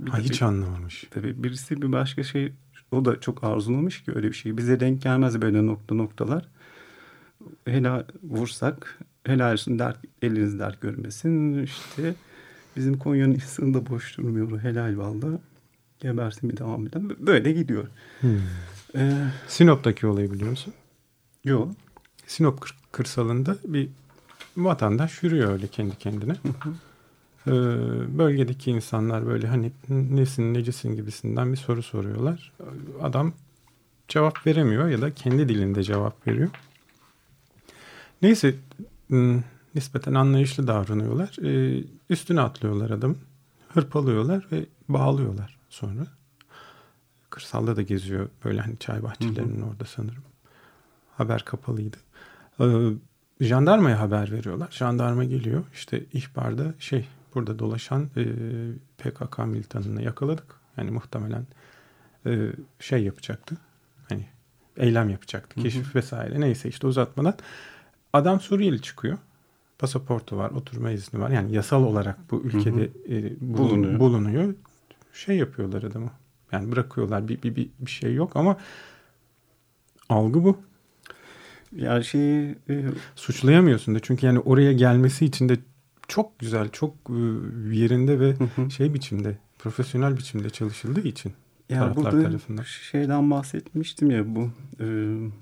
Bir 0.00 0.10
ha, 0.10 0.18
de 0.18 0.22
hiç 0.22 0.42
anlamamış. 0.42 1.04
Tabii 1.10 1.42
birisi 1.44 1.82
bir 1.82 1.92
başka 1.92 2.22
şey 2.22 2.52
o 2.92 3.04
da 3.04 3.20
çok 3.20 3.44
arzulamış 3.44 4.02
ki 4.02 4.12
öyle 4.14 4.28
bir 4.28 4.32
şey. 4.32 4.56
Bize 4.56 4.80
denk 4.80 5.02
gelmez 5.02 5.42
böyle 5.42 5.66
nokta 5.66 5.94
noktalar. 5.94 6.48
Helal 7.66 8.04
vursak 8.22 8.98
helal 9.24 9.52
olsun 9.52 9.78
dert, 9.78 9.98
eliniz 10.22 10.58
dert 10.58 10.80
görmesin. 10.80 11.62
İşte 11.62 12.14
bizim 12.76 12.98
Konya'nın 12.98 13.34
insanı 13.34 13.74
da 13.74 13.86
boş 13.86 14.18
durmuyor. 14.18 14.60
Helal 14.60 14.98
valla. 14.98 15.40
Gebersin 16.00 16.50
bir 16.50 16.56
devam 16.56 16.86
eden. 16.86 17.10
Böyle 17.26 17.52
gidiyor. 17.52 17.86
Hmm. 18.20 18.30
Ee, 18.94 19.26
Sinop'taki 19.48 20.06
olayı 20.06 20.32
biliyor 20.32 20.50
musun? 20.50 20.74
yok. 21.44 21.68
Sinop 22.26 22.60
kır- 22.60 22.76
kırsalında 22.92 23.56
bir 23.64 23.88
vatandaş 24.56 25.22
yürüyor 25.22 25.52
öyle 25.52 25.66
kendi 25.66 25.98
kendine. 25.98 26.36
Ee, 27.46 27.50
bölgedeki 28.18 28.70
insanlar 28.70 29.26
böyle 29.26 29.46
hani 29.46 29.72
nesin 29.88 30.54
necisin 30.54 30.96
gibisinden 30.96 31.52
bir 31.52 31.56
soru 31.56 31.82
soruyorlar. 31.82 32.52
Adam 33.02 33.32
cevap 34.08 34.46
veremiyor 34.46 34.88
ya 34.88 35.00
da 35.00 35.14
kendi 35.14 35.48
dilinde 35.48 35.82
cevap 35.82 36.26
veriyor. 36.26 36.48
Neyse 38.22 38.54
hmm, 39.08 39.42
nispeten 39.74 40.14
anlayışlı 40.14 40.66
davranıyorlar. 40.66 41.36
Ee, 41.44 41.84
üstüne 42.10 42.40
atlıyorlar 42.40 42.90
adamın. 42.90 43.18
Hırpalıyorlar 43.68 44.46
ve 44.52 44.64
bağlıyorlar 44.88 45.59
sonra. 45.70 46.06
Kırsalda 47.30 47.76
da 47.76 47.82
geziyor 47.82 48.28
böyle 48.44 48.60
hani 48.60 48.78
çay 48.78 49.02
bahçelerinin 49.02 49.62
orada 49.62 49.84
sanırım. 49.84 50.22
Haber 51.16 51.44
kapalıydı. 51.44 51.96
Ee, 52.60 52.64
jandarmaya 53.40 54.00
haber 54.00 54.32
veriyorlar. 54.32 54.68
Jandarma 54.70 55.24
geliyor. 55.24 55.64
İşte 55.74 56.04
ihbarda 56.12 56.74
şey 56.78 57.08
burada 57.34 57.58
dolaşan 57.58 58.10
e, 58.16 58.24
PKK 58.98 59.38
militanını 59.38 60.02
yakaladık. 60.02 60.44
Yani 60.76 60.90
muhtemelen 60.90 61.46
e, 62.26 62.52
şey 62.78 63.04
yapacaktı. 63.04 63.56
Hani 64.08 64.26
eylem 64.76 65.08
yapacaktı. 65.10 65.60
Keşif 65.62 65.96
vesaire 65.96 66.40
neyse 66.40 66.68
işte 66.68 66.86
uzatmadan. 66.86 67.34
Adam 68.12 68.40
Suriyeli 68.40 68.82
çıkıyor. 68.82 69.18
Pasaportu 69.78 70.36
var, 70.36 70.50
oturma 70.50 70.90
izni 70.90 71.20
var. 71.20 71.30
Yani 71.30 71.52
yasal 71.52 71.82
olarak 71.84 72.30
bu 72.30 72.42
ülkede 72.42 72.84
e, 72.84 73.22
bulun- 73.40 73.58
Bulunuyor. 73.58 74.00
bulunuyor. 74.00 74.54
Şey 75.12 75.36
yapıyorlar 75.36 75.82
adamı. 75.82 76.10
Yani 76.52 76.72
bırakıyorlar. 76.72 77.28
Bir, 77.28 77.42
bir, 77.42 77.56
bir, 77.56 77.70
bir 77.80 77.90
şey 77.90 78.14
yok 78.14 78.36
ama 78.36 78.56
algı 80.08 80.44
bu. 80.44 80.58
Yani 81.76 82.04
şeyi 82.04 82.56
e, 82.70 82.84
Suçlayamıyorsun 83.16 83.94
da 83.94 84.00
çünkü 84.00 84.26
yani 84.26 84.38
oraya 84.38 84.72
gelmesi 84.72 85.24
için 85.24 85.48
de 85.48 85.56
çok 86.08 86.38
güzel, 86.38 86.68
çok 86.68 86.94
e, 87.08 87.20
yerinde 87.76 88.20
ve 88.20 88.34
hı. 88.56 88.70
şey 88.70 88.94
biçimde, 88.94 89.38
profesyonel 89.58 90.16
biçimde 90.16 90.50
çalışıldığı 90.50 91.00
için 91.08 91.32
Ya 91.68 91.78
taraflar 91.78 92.04
burada 92.12 92.22
tarafından. 92.28 92.62
şeyden 92.62 93.30
bahsetmiştim 93.30 94.10
ya 94.10 94.34
bu 94.34 94.50
e, 94.80 94.86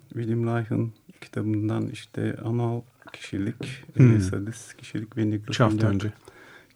William 0.08 0.46
Reich'ın 0.46 0.92
kitabından 1.20 1.86
işte 1.88 2.36
anal 2.44 2.80
kişilik, 3.12 3.84
Hmm. 3.94 4.20
sadist 4.20 4.76
kişilik 4.76 5.16
ve 5.16 5.22
Üç 5.22 5.60
hafta 5.60 5.86
önce. 5.86 6.12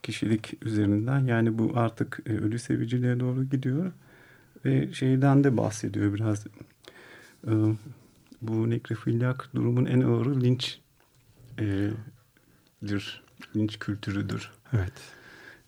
Kişilik 0.03 0.67
üzerinden 0.67 1.21
yani 1.27 1.59
bu 1.59 1.73
artık 1.75 2.21
e, 2.27 2.33
ölü 2.33 2.59
seviciliğe 2.59 3.21
doğru 3.21 3.45
gidiyor 3.45 3.93
ve 4.65 4.93
şeyden 4.93 5.45
de 5.45 5.57
bahsediyor 5.57 6.15
biraz 6.15 6.47
E, 7.47 7.53
bu 8.43 8.71
nekrofilyak 8.71 9.49
durumun 9.55 9.85
en 9.85 10.01
ağırı 10.01 10.41
linç 10.41 10.81
e, 11.59 11.91
dir, 12.87 13.23
linç 13.57 13.79
kültürüdür 13.79 14.51
Evet. 14.73 14.93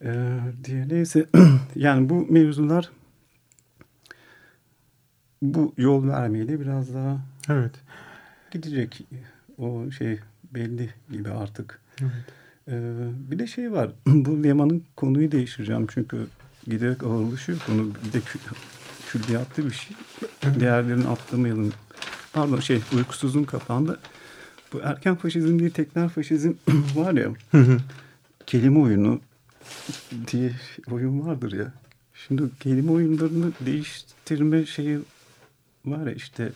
ee, 0.03 0.41
diye 0.64 0.88
neyse 0.88 1.26
yani 1.75 2.09
bu 2.09 2.26
mevzular 2.33 2.91
bu 5.43 5.75
yol 5.76 6.09
vermeyle 6.09 6.61
biraz 6.61 6.95
daha 6.95 7.21
Evet. 7.49 7.73
gidecek 8.50 9.00
o 9.59 9.91
şey 9.91 10.21
belli 10.55 10.91
gibi 11.11 11.31
artık. 11.31 11.81
Evet. 12.00 12.43
Ee, 12.68 12.94
bir 13.30 13.38
de 13.38 13.47
şey 13.47 13.73
var 13.73 13.90
bu 14.06 14.44
Leman'ın 14.44 14.85
konuyu 14.97 15.33
değiştireceğim 15.33 15.87
çünkü 15.94 16.26
giderek 16.66 17.02
ağırlaşıyor 17.02 17.59
konu 17.66 17.90
bir 18.06 18.12
de 18.12 18.21
kü, 18.21 18.38
külliyatlı 19.09 19.64
bir 19.66 19.71
şey. 19.71 19.97
Diğerlerini 20.61 21.09
atlamayalım. 21.09 21.73
Pardon 22.33 22.61
şey 22.61 22.80
uykusuzun 22.97 23.44
kapandı. 23.44 23.99
Bu 24.73 24.80
erken 24.80 25.14
faşizm 25.14 25.59
değil 25.59 25.71
tekrar 25.71 26.09
faşizm 26.09 26.52
var 26.94 27.12
ya 27.12 27.28
kelime 28.47 28.78
oyunu 28.78 29.21
diye 30.33 30.52
oyun 30.90 31.26
vardır 31.26 31.52
ya. 31.52 31.73
Şimdi 32.14 32.42
kelime 32.61 32.90
oyunlarını 32.90 33.52
değiştirme 33.61 34.66
şeyi 34.66 34.99
var 35.85 36.06
ya 36.06 36.12
işte 36.12 36.52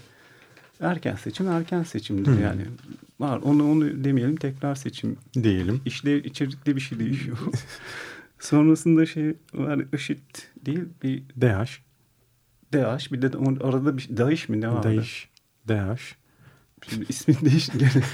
erken 0.81 1.17
seçim 1.17 1.49
erken 1.49 1.83
seçimdir 1.83 2.39
yani. 2.43 2.63
Var 3.21 3.39
onu 3.39 3.71
onu 3.71 4.05
demeyelim 4.05 4.37
tekrar 4.37 4.75
seçim. 4.75 5.17
Diyelim. 5.35 5.81
İşlev 5.85 6.25
içerikte 6.25 6.77
bir 6.77 6.81
şey 6.81 6.99
değişiyor. 6.99 7.39
Sonrasında 8.39 9.07
şey 9.07 9.35
var 9.55 9.85
IŞİD 9.93 10.19
değil 10.67 10.85
bir 11.03 11.23
DH. 11.41 11.71
DAEŞ 12.73 13.13
bir 13.13 13.23
de 13.23 13.27
arada 13.65 13.97
bir 13.97 14.17
DAEŞ 14.17 14.49
mi 14.49 14.61
ne 14.61 14.69
vardı? 14.69 15.03
DH. 15.03 15.27
DH. 15.69 16.01
Şimdi 16.89 17.07
ismi 17.09 17.35
değişti 17.45 17.79
gene. 17.79 18.05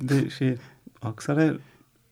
bir 0.00 0.08
de 0.08 0.30
şey 0.30 0.56
Aksaray 1.02 1.56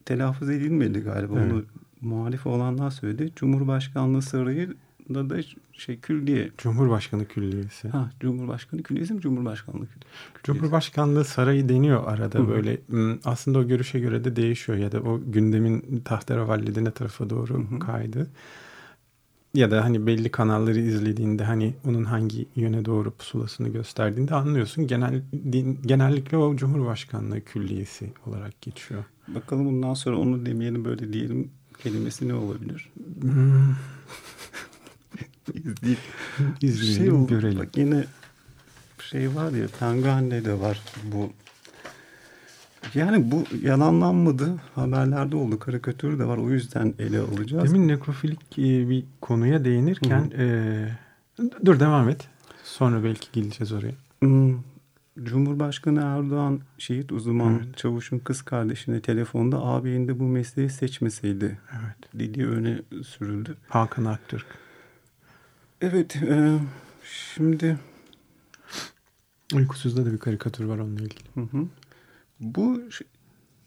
telaffuz 0.04 0.50
edilmedi 0.50 1.00
galiba. 1.00 1.40
Evet. 1.40 1.52
Onu 1.52 1.64
muhalif 2.00 2.46
olanlar 2.46 2.90
söyledi. 2.90 3.32
Cumhurbaşkanlığı 3.36 4.22
sarayında 4.22 4.74
da 5.14 5.36
şey 5.72 6.00
külliye. 6.00 6.50
Cumhurbaşkanı 6.58 7.26
Külliyesi. 7.28 7.88
Ha, 7.88 8.10
Cumhurbaşkanı 8.20 8.82
külliyesi 8.82 9.14
mi? 9.14 9.20
Cumhurbaşkanlığı 9.20 9.86
külliyesi. 9.86 10.42
Cumhurbaşkanlığı 10.44 11.24
sarayı 11.24 11.68
deniyor 11.68 12.06
arada 12.06 12.38
Hı 12.38 12.48
böyle. 12.48 12.78
Hmm, 12.86 13.18
Aslında 13.24 13.58
o 13.58 13.66
görüşe 13.66 14.00
göre 14.00 14.24
de 14.24 14.36
değişiyor 14.36 14.78
ya 14.78 14.92
da 14.92 15.00
o 15.00 15.20
gündemin 15.26 16.02
tahterevalli 16.04 16.84
ne 16.84 16.90
tarafa 16.90 17.30
doğru 17.30 17.66
Hı 17.70 17.78
kaydı. 17.78 18.30
Ya 19.54 19.70
da 19.70 19.84
hani 19.84 20.06
belli 20.06 20.30
kanalları 20.30 20.78
izlediğinde 20.80 21.44
hani 21.44 21.74
onun 21.88 22.04
hangi 22.04 22.46
yöne 22.56 22.84
doğru 22.84 23.10
pusulasını 23.10 23.68
gösterdiğinde 23.68 24.34
anlıyorsun. 24.34 24.86
Genel, 24.86 25.22
genellikle 25.86 26.36
o 26.36 26.56
Cumhurbaşkanlığı 26.56 27.40
Külliyesi 27.40 28.12
olarak 28.26 28.60
geçiyor. 28.62 29.04
Bakalım 29.28 29.66
bundan 29.66 29.94
sonra 29.94 30.16
onu 30.16 30.46
demeyelim 30.46 30.84
böyle 30.84 31.12
diyelim 31.12 31.50
kelimesi 31.82 32.28
ne 32.28 32.34
olabilir? 32.34 32.88
Hmm, 33.20 33.74
İzleyip 35.54 35.98
izleyelim, 36.60 37.28
şey 37.28 37.38
görelim. 37.38 37.58
Bak 37.58 37.76
yine 37.76 38.04
şey 38.98 39.34
var 39.34 39.52
ya 39.52 39.66
Penguen'de 39.80 40.44
de 40.44 40.60
var 40.60 40.82
bu. 41.04 41.30
Yani 42.94 43.30
bu 43.30 43.44
yalanlanmadı. 43.62 44.54
Haberlerde 44.74 45.36
oldu. 45.36 45.58
Karikatürü 45.58 46.18
de 46.18 46.24
var. 46.24 46.36
O 46.38 46.50
yüzden 46.50 46.94
ele 46.98 47.18
alacağız. 47.18 47.74
Demin 47.74 47.88
nekrofilik 47.88 48.58
e, 48.58 48.88
bir 48.88 49.04
konuya 49.20 49.64
değinirken 49.64 50.30
e, 50.38 50.88
dur 51.64 51.80
devam 51.80 52.08
et. 52.08 52.28
Sonra 52.64 53.04
belki 53.04 53.28
geleceğiz 53.32 53.72
oraya. 53.72 53.92
Hmm, 54.20 54.58
Cumhurbaşkanı 55.22 56.00
Erdoğan 56.00 56.60
şehit 56.78 57.12
uzman 57.12 57.54
Evet. 57.64 57.76
çavuşun 57.76 58.18
kız 58.18 58.42
kardeşine 58.42 59.00
telefonda 59.00 59.58
ağabeyinde 59.58 60.18
bu 60.18 60.24
mesleği 60.24 60.70
seçmeseydi 60.70 61.58
Evet. 61.72 61.96
dediği 62.14 62.46
öne 62.46 62.82
sürüldü. 63.04 63.56
Hakan 63.68 64.04
Aktürk. 64.04 64.46
Evet 65.82 66.16
e, 66.16 66.58
şimdi 67.04 67.78
Uykusuz'da 69.54 70.06
da 70.06 70.12
bir 70.12 70.18
karikatür 70.18 70.64
var 70.64 70.78
onunla 70.78 71.00
ilgili. 71.00 71.24
Hı 71.34 71.40
hı. 71.40 71.66
Bu 72.40 72.90
şey- 72.90 73.06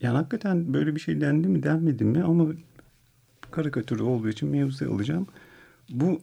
yani 0.01 0.17
hakikaten 0.17 0.73
böyle 0.73 0.95
bir 0.95 0.99
şey 0.99 1.21
dendi 1.21 1.47
mi 1.47 1.63
denmedi 1.63 2.03
mi 2.03 2.23
ama 2.23 2.47
karikatürü 3.51 4.03
olduğu 4.03 4.29
için 4.29 4.49
mevzuya 4.49 4.91
alacağım. 4.91 5.27
Bu 5.89 6.21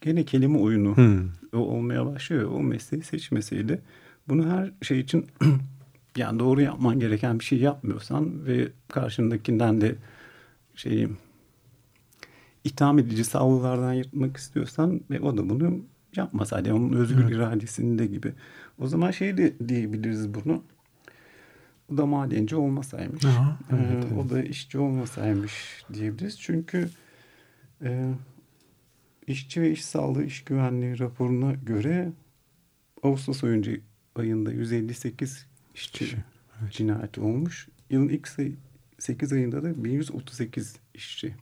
gene 0.00 0.24
kelime 0.24 0.58
oyunu 0.58 0.96
Hmm. 0.96 1.28
o 1.52 1.56
olmaya 1.58 2.06
başlıyor. 2.06 2.50
O 2.50 2.60
mesleği 2.60 3.02
seçmeseydi 3.02 3.80
bunu 4.28 4.50
her 4.50 4.72
şey 4.82 5.00
için 5.00 5.26
yani 6.16 6.38
doğru 6.38 6.60
yapman 6.60 6.98
gereken 7.00 7.38
bir 7.38 7.44
şey 7.44 7.58
yapmıyorsan 7.58 8.46
ve 8.46 8.68
karşındakinden 8.88 9.80
de 9.80 9.94
şeyi 10.74 11.08
itham 12.64 12.98
edici 12.98 13.24
savlulardan 13.24 13.92
yırtmak 13.92 14.36
istiyorsan 14.36 15.00
ve 15.10 15.20
o 15.20 15.36
da 15.36 15.50
bunu 15.50 15.80
yapmaz. 16.16 16.52
Hadi 16.52 16.72
onun 16.72 16.92
özgür 16.92 17.22
Evet. 17.22 17.32
iradesinde 17.32 18.06
gibi. 18.06 18.32
O 18.78 18.86
zaman 18.86 19.10
şey 19.10 19.36
de 19.36 19.68
diyebiliriz 19.68 20.34
bunu. 20.34 20.62
O 21.92 21.96
da 21.96 22.06
madenci 22.06 22.56
olmasaymış. 22.56 23.24
Aha, 23.24 23.58
Ee, 23.70 23.74
evet, 23.76 24.04
evet. 24.08 24.26
O 24.26 24.30
da 24.30 24.42
işçi 24.42 24.78
olmasaymış 24.78 25.84
diyebiliriz. 25.94 26.40
Çünkü 26.40 26.88
e, 27.82 28.14
işçi 29.26 29.62
ve 29.62 29.70
iş 29.70 29.84
sağlığı 29.84 30.24
iş 30.24 30.44
güvenliği 30.44 30.98
raporuna 30.98 31.52
göre 31.52 32.12
Ağustos 33.02 33.44
ayınca, 33.44 33.72
ayında 34.16 34.52
158 34.52 35.46
işçi 35.74 36.04
evet. 36.62 36.72
cinayeti 36.72 37.20
olmuş. 37.20 37.68
Yılın 37.90 38.08
ilk 38.08 38.28
8 38.98 39.32
ayında 39.32 39.62
da 39.62 39.84
1138 39.84 40.76
işçi. 40.94 41.34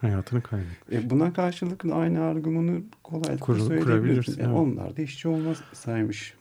Hayatını 0.00 0.42
kaybetmiş. 0.42 0.98
E 0.98 1.10
buna 1.10 1.32
karşılık 1.32 1.84
da 1.84 1.94
aynı 1.94 2.22
argümanı 2.22 2.82
kolaylıkla 3.02 3.46
Kur- 3.46 3.58
söyleyebilirsin. 3.58 3.84
kurabilirsin, 3.84 4.40
E. 4.44 4.48
Onlar 4.48 4.96
da 4.96 5.02
işçi 5.02 5.28
olmasaymış. 5.28 6.34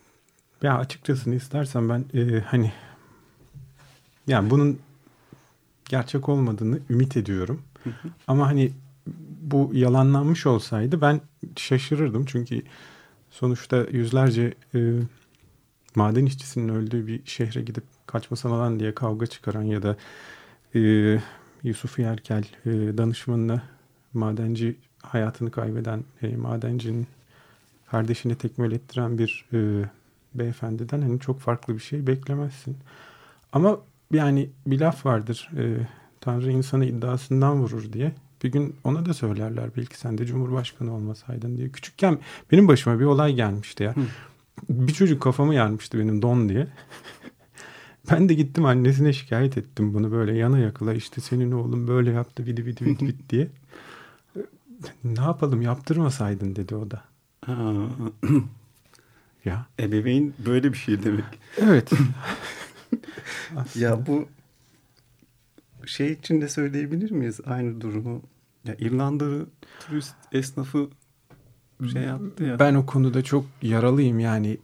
Ya 0.62 0.78
açıkçası 0.78 1.34
istersen 1.34 1.90
ben 1.90 2.06
e, 2.14 2.40
hani 2.40 2.72
yani 4.28 4.50
bunun 4.50 4.80
gerçek 5.90 6.30
olmadığını 6.30 6.80
ümit 6.90 7.18
ediyorum. 7.18 7.62
Ama 8.28 8.48
hani 8.48 8.72
bu 9.42 9.72
yalanlanmış 9.74 10.46
olsaydı 10.46 11.02
ben 11.02 11.22
şaşırırdım. 11.56 12.26
Çünkü 12.26 12.62
sonuçta 13.30 13.78
yüzlerce 13.92 14.54
e, 14.76 14.80
maden 15.96 16.26
işçisinin 16.26 16.70
öldüğü 16.70 17.08
bir 17.08 17.22
şehre 17.26 17.62
gidip 17.62 17.84
kaçmasana 18.06 18.60
lan 18.60 18.80
diye 18.80 18.96
kavga 18.96 19.26
çıkaran 19.28 19.64
ya 19.64 19.84
da 19.84 19.98
e, 20.76 20.80
Yusuf 21.64 22.00
Yerkel 22.00 22.44
e, 22.66 22.98
danışmanına 22.98 23.64
madenci 24.14 24.76
hayatını 25.04 25.52
kaybeden 25.52 26.04
e, 26.22 26.36
madencinin 26.36 27.08
kardeşini 27.92 28.36
tekmil 28.36 28.72
ettiren 28.72 29.18
bir 29.18 29.46
e, 29.54 29.90
beyefendiden 30.34 31.02
hani 31.02 31.20
çok 31.20 31.40
farklı 31.40 31.76
bir 31.76 31.80
şey 31.80 32.08
beklemezsin. 32.08 32.78
Ama 33.54 33.80
yani 34.12 34.50
bir 34.68 34.80
laf 34.80 35.06
vardır. 35.06 35.50
E, 35.58 35.88
Tanrı 36.22 36.52
insanı 36.52 36.86
iddiasından 36.86 37.62
vurur 37.62 37.94
diye. 37.94 38.12
Bir 38.44 38.52
gün 38.52 38.76
ona 38.84 39.06
da 39.06 39.14
söylerler 39.14 39.70
belki 39.78 40.00
sen 40.00 40.18
de 40.18 40.26
Cumhurbaşkanı 40.26 40.96
olmasaydın 40.96 41.58
diye. 41.58 41.70
Küçükken 41.70 42.20
benim 42.52 42.68
başıma 42.68 43.00
bir 43.00 43.06
olay 43.06 43.34
gelmişti 43.34 43.84
ya. 43.84 43.96
Hı. 43.96 44.02
Bir 44.70 44.94
çocuk 44.94 45.22
kafamı 45.22 45.56
yarmıştı 45.56 46.00
benim 46.00 46.22
don 46.22 46.50
diye. 46.50 46.68
Ben 48.12 48.30
de 48.30 48.34
gittim 48.34 48.66
annesine 48.66 49.14
şikayet 49.14 49.58
ettim 49.58 49.94
bunu 49.94 50.12
böyle 50.12 50.38
yana 50.38 50.60
yakıla 50.60 50.94
işte 50.94 51.22
senin 51.22 51.52
oğlum 51.52 51.88
böyle 51.88 52.12
yaptı 52.12 52.46
vidi 52.46 52.66
vidi 52.66 52.86
vidi 52.86 53.06
vidi 53.08 53.30
diye. 53.30 53.48
Ne 55.04 55.22
yapalım 55.22 55.62
yaptırmasaydın 55.62 56.56
dedi 56.56 56.76
o 56.76 56.92
da. 56.92 57.04
Ya. 59.46 59.66
ebeveyn 59.80 60.34
böyle 60.46 60.74
bir 60.74 60.78
şey 60.78 61.04
demek. 61.04 61.26
Evet. 61.58 61.92
Ya 63.76 64.08
bu 64.08 64.28
şey 65.86 66.12
için 66.12 66.42
de 66.42 66.50
söyleyebilir 66.50 67.12
miyiz 67.12 67.40
aynı 67.46 67.82
durumu? 67.82 68.22
Ya 68.66 68.76
İrlandalı 68.80 69.46
turist 69.80 70.16
esnafı 70.32 70.90
şey 71.94 72.02
yaptı 72.02 72.44
ya. 72.44 72.60
Ben 72.60 72.76
o 72.76 72.86
konuda 72.86 73.24
çok 73.24 73.46
yaralıyım 73.62 74.20
yani. 74.20 74.58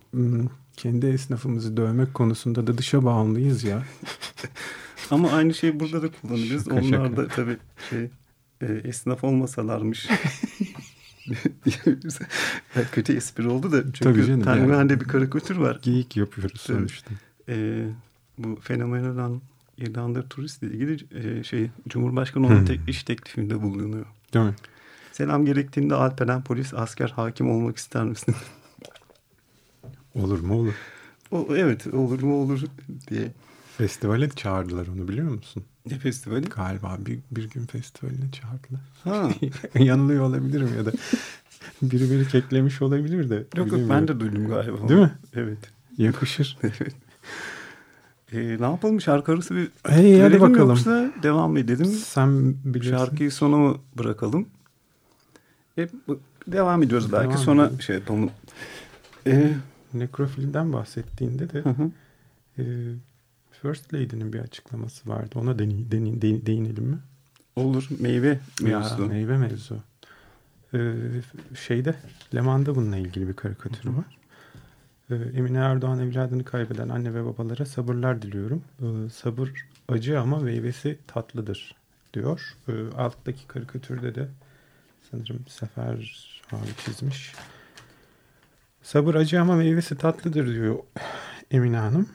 Kendi 0.78 1.06
esnafımızı 1.08 1.78
dövmek 1.78 2.14
konusunda 2.14 2.68
da 2.68 2.78
dışa 2.78 3.06
bağımlıyız 3.06 3.64
ya. 3.64 3.84
Ama 5.12 5.32
aynı 5.32 5.54
şeyi 5.54 5.80
burada 5.80 6.02
da 6.02 6.08
kullanırız. 6.22 6.66
Şaka, 6.66 6.76
Onlar 6.76 6.84
şaka. 7.06 7.18
da 7.18 7.28
tabii 7.28 7.58
şey 7.90 8.10
e, 8.62 8.66
esnaf 8.84 9.24
olmasalarmış. 9.24 10.10
Kötü 12.92 13.14
espri 13.16 13.48
oldu 13.48 13.72
da 13.72 13.84
çünkü 13.84 14.00
Tabii 14.00 14.26
canım, 14.26 14.42
Tanrıhane'de 14.42 15.00
bir 15.02 15.06
karikatür 15.06 15.58
var. 15.58 15.80
Geyik 15.82 16.18
yapıyoruz 16.18 16.64
Tabii. 16.68 16.78
sonuçta. 16.78 17.12
E, 17.50 17.86
bu 18.38 18.60
fenomen 18.62 19.04
olan 19.04 19.42
İrlanda 19.78 20.28
turistle 20.28 20.68
ilgili 20.68 20.98
e, 21.40 21.44
şey 21.44 21.70
Cumhurbaşkanı 21.90 22.48
onun 22.48 22.58
Hmm. 22.60 22.66
tek 22.66 22.80
iş 22.88 23.04
teklifinde 23.04 23.62
bulunuyor. 23.62 24.06
Değil 24.34 24.46
mi? 24.46 24.54
Selam 25.12 25.46
gerektiğinde 25.46 25.96
Alperen 25.96 26.44
polis, 26.44 26.74
asker, 26.74 27.10
hakim 27.10 27.50
olmak 27.50 27.78
ister 27.78 28.04
misin? 28.04 28.36
Olur 30.16 30.40
mu 30.40 30.54
olur. 30.60 30.74
o, 31.32 31.48
evet 31.56 31.88
olur 31.88 32.24
mu 32.24 32.36
olur 32.42 32.62
diye. 33.10 33.32
Festivale 33.78 34.30
çağırdılar 34.30 34.88
onu 34.88 35.08
biliyor 35.08 35.30
musun? 35.32 35.64
Ne 35.92 36.00
festivali? 36.00 36.50
Galiba 36.50 36.98
bir, 37.00 37.20
bir 37.32 37.50
gün 37.50 37.66
festivaline 37.66 38.26
çağırdılar. 38.32 38.82
Ha. 39.04 39.30
Yanılıyor 39.84 40.24
olabilirim 40.24 40.70
ya 40.78 40.86
da 40.86 40.92
biri 41.82 42.12
biri 42.12 42.28
keklemiş 42.28 42.82
olabilir 42.82 43.30
de. 43.30 43.44
Yok 43.58 43.72
yok 43.72 43.82
ben 43.90 44.08
de 44.08 44.20
duydum 44.20 44.48
galiba. 44.48 44.90
Değil 44.90 45.00
mi? 45.00 45.12
Evet. 45.34 45.58
Yakışır. 45.98 46.58
evet. 46.64 46.96
E, 48.32 48.38
ne 48.60 48.66
yapalım 48.66 49.02
şarkı 49.02 49.32
arası 49.32 49.56
bir 49.56 49.68
Hey 49.88 50.20
hadi 50.22 50.42
bakalım. 50.42 50.70
yoksa 50.70 51.12
devam 51.24 51.58
edelim. 51.58 51.86
Sen 51.86 52.56
bilirsin. 52.64 52.98
Şarkıyı 52.98 53.32
sona 53.32 53.58
mı 53.58 53.78
bırakalım? 53.98 54.48
E, 55.78 55.88
devam 56.48 56.84
ediyoruz 56.84 57.12
belki 57.14 57.30
Devam 57.30 57.38
sonra 57.44 57.66
edelim. 57.66 57.82
şey 57.82 57.96
yapalım. 57.96 58.30
E, 59.28 59.54
Nekrofilden 59.94 60.74
bahsettiğinde 60.74 61.50
de 61.50 61.60
hı 61.62 61.70
hı. 61.70 61.92
e, 62.60 62.64
First 63.62 63.94
Lady'nin 63.94 64.34
bir 64.34 64.40
açıklaması 64.40 65.10
vardı. 65.10 65.40
Ona 65.40 65.60
deni, 65.60 65.92
deni- 65.92 66.22
de- 66.22 66.46
değinelim 66.46 66.84
mi? 66.84 66.98
Olur 67.56 67.88
meyve 68.00 68.40
mevzusu. 68.62 69.02
Ya, 69.02 69.08
meyve 69.08 69.38
mevzu. 69.38 69.78
Ee, 70.74 70.94
şeyde 71.56 71.96
Leman'da 72.36 72.76
bununla 72.76 72.98
ilgili 72.98 73.28
bir 73.28 73.34
karikatürü 73.34 73.92
var. 73.98 74.18
Ee, 75.10 75.16
Emine 75.16 75.58
Erdoğan 75.58 76.00
evladını 76.00 76.44
kaybeden 76.44 76.90
anne 76.90 77.14
ve 77.14 77.26
babalara 77.26 77.66
sabırlar 77.66 78.22
diliyorum. 78.22 78.64
Ee, 78.82 79.10
sabır 79.10 79.52
acı 79.88 80.20
ama 80.20 80.40
meyvesi 80.40 80.98
tatlıdır 81.08 81.76
diyor. 82.14 82.56
Ee, 82.68 82.72
alttaki 82.98 83.48
karikatürde 83.48 84.16
de 84.16 84.28
sanırım 85.12 85.40
Sefer 85.48 85.94
abi 86.52 86.68
çizmiş. 86.86 87.34
Sabır 88.94 89.16
acı 89.16 89.42
ama 89.42 89.56
meyvesi 89.56 89.98
tatlıdır 89.98 90.54
diyor 90.56 90.80
Emine 91.52 91.78
Hanım. 91.78 92.10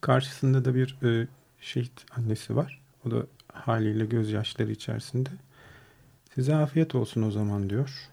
Karşısında 0.00 0.64
da 0.64 0.74
bir 0.74 0.98
e, 1.02 1.28
şehit 1.60 1.92
annesi 2.16 2.56
var. 2.56 2.82
O 3.06 3.10
da 3.10 3.26
haliyle 3.52 4.06
gözyaşları 4.06 4.72
içerisinde. 4.72 5.30
Size 6.34 6.54
afiyet 6.54 6.94
olsun 6.94 7.22
o 7.22 7.30
zaman 7.30 7.70
diyor. 7.70 8.10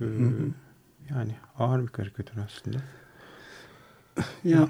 Ee, 0.00 0.04
hı. 0.04 0.32
yani 1.10 1.36
ağır 1.58 1.82
bir 1.82 1.88
karikatür 1.88 2.40
aslında. 2.40 2.78
Ya 4.44 4.68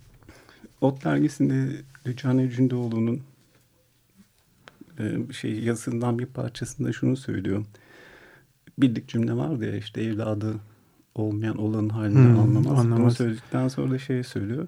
Ot 0.80 1.04
dergisinde 1.04 1.82
Rücane 2.06 2.50
Cündoğlu'nun 2.50 3.22
e, 4.98 5.32
şey 5.32 5.60
yazısından 5.60 6.18
bir 6.18 6.26
parçasında 6.26 6.92
şunu 6.92 7.16
söylüyor. 7.16 7.64
Bildik 8.78 9.08
cümle 9.08 9.36
vardı 9.36 9.66
ya 9.66 9.76
işte 9.76 10.02
evladı 10.02 10.60
olmayan 11.14 11.56
olanın 11.58 11.88
halinden 11.88 12.30
Hmm, 12.30 12.38
anlamaz. 12.40 12.78
Anlamaz. 12.78 13.16
söyledikten 13.16 13.68
sonra 13.68 13.90
da 13.90 13.98
şey 13.98 14.22
söylüyor. 14.24 14.66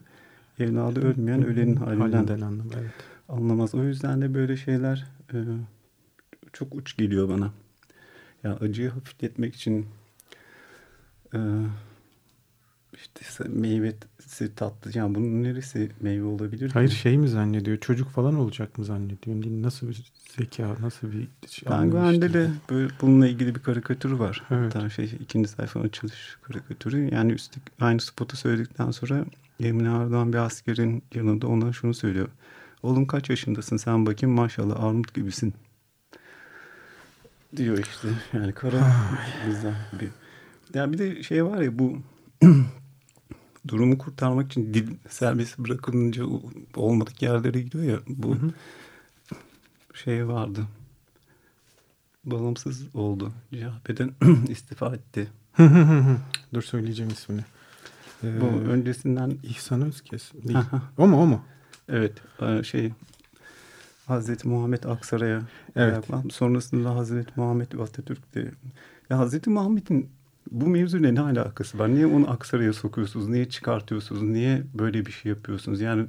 Evladı 0.58 1.00
ölmeyen 1.00 1.44
ölenin 1.46 1.76
halinden 1.76 2.12
Halinden 2.12 2.40
anlam. 2.40 2.66
Evet. 2.80 2.90
anlamaz. 3.28 3.74
O 3.74 3.84
yüzden 3.84 4.22
de 4.22 4.34
böyle 4.34 4.56
şeyler 4.56 5.06
e, 5.32 5.36
çok 6.52 6.74
uç 6.74 6.96
geliyor 6.96 7.28
bana. 7.28 7.50
Ya 8.44 8.56
acıyı 8.56 8.90
hafifletmek 8.90 9.54
için 9.54 9.86
e, 11.34 11.38
işte 13.20 13.44
meyvesi 13.48 14.54
tatlı. 14.54 14.90
Yani 14.94 15.14
bunun 15.14 15.42
neresi 15.42 15.90
meyve 16.00 16.24
olabilir? 16.24 16.70
Hayır 16.70 16.90
şey 16.90 17.18
mi 17.18 17.28
zannediyor? 17.28 17.76
Çocuk 17.76 18.10
falan 18.10 18.34
olacak 18.34 18.78
mı 18.78 18.84
zannediyor? 18.84 19.62
Nasıl 19.62 19.88
bir 19.88 20.12
zeka, 20.38 20.76
nasıl 20.80 21.12
bir 21.12 21.28
şey 21.48 21.68
Penguen'de 21.68 22.32
de 22.32 22.50
böyle 22.70 22.92
bununla 23.00 23.28
ilgili 23.28 23.54
bir 23.54 23.60
karikatür 23.60 24.12
var. 24.12 24.42
Evet. 24.50 24.74
Hatta 24.74 24.90
şey 24.90 25.12
ikinci 25.20 25.48
sayfa 25.48 25.80
açılış 25.80 26.36
karikatürü. 26.42 27.14
Yani 27.14 27.32
üstlük 27.32 27.62
aynı 27.80 28.00
spotu 28.00 28.36
söyledikten 28.36 28.90
sonra 28.90 29.24
Emine 29.60 29.88
Erdoğan 29.88 30.32
bir 30.32 30.38
askerin 30.38 31.02
yanında 31.14 31.46
ona 31.46 31.72
şunu 31.72 31.94
söylüyor. 31.94 32.28
Oğlum 32.82 33.06
kaç 33.06 33.30
yaşındasın 33.30 33.76
sen 33.76 34.06
bakayım 34.06 34.36
maşallah 34.36 34.84
armut 34.84 35.14
gibisin. 35.14 35.54
Diyor 37.56 37.78
işte. 37.78 38.08
Yani 38.32 38.52
kara 38.52 38.92
güzel 39.46 39.74
bir. 40.00 40.08
Ya 40.74 40.92
bir 40.92 40.98
de 40.98 41.22
şey 41.22 41.44
var 41.44 41.60
ya 41.60 41.78
bu 41.78 41.98
durumu 43.68 43.98
kurtarmak 43.98 44.46
için 44.52 44.74
dil 44.74 44.96
serbest 45.08 45.58
bırakılınca 45.58 46.24
olmadık 46.76 47.22
yerlere 47.22 47.60
gidiyor 47.62 47.84
ya. 47.84 47.98
Bu 48.08 48.34
Hı 48.34 48.38
hı. 48.38 48.50
şey 49.94 50.28
vardı. 50.28 50.66
Bağımsız 52.24 52.96
oldu. 52.96 53.32
CHP'den 53.52 54.10
istifa 54.48 54.94
etti. 54.94 55.28
Dur 56.54 56.62
söyleyeceğim 56.62 57.12
ismini. 57.12 57.44
Ee, 58.24 58.40
Bu 58.40 58.44
öncesinden 58.46 59.38
İhsan 59.42 59.82
Özkes 59.82 60.32
değil. 60.48 60.58
O 60.98 61.06
mu 61.06 61.22
o 61.22 61.26
mu? 61.26 61.44
evet 61.88 62.12
e, 62.42 62.62
şey 62.62 62.92
Hazreti 64.06 64.48
Muhammed 64.48 64.82
Aksaray'a 64.84 65.42
Evet. 65.76 65.92
ayaklandı. 65.92 66.32
Sonrasında 66.32 66.94
Hazreti 66.94 67.32
Muhammed 67.36 67.72
Atatürk 67.72 68.34
de 68.34 68.50
ya 69.10 69.18
Hazreti 69.18 69.50
Muhammed'in 69.50 70.10
bu 70.50 70.66
mevzuyla 70.66 71.12
ne 71.12 71.20
alakası 71.20 71.78
var? 71.78 71.94
Niye 71.94 72.06
onu 72.06 72.30
Aksaray'a 72.30 72.72
sokuyorsunuz? 72.72 73.28
Niye 73.28 73.48
çıkartıyorsunuz? 73.48 74.22
Niye 74.22 74.62
böyle 74.74 75.06
bir 75.06 75.12
şey 75.12 75.30
yapıyorsunuz? 75.30 75.80
Yani 75.80 76.06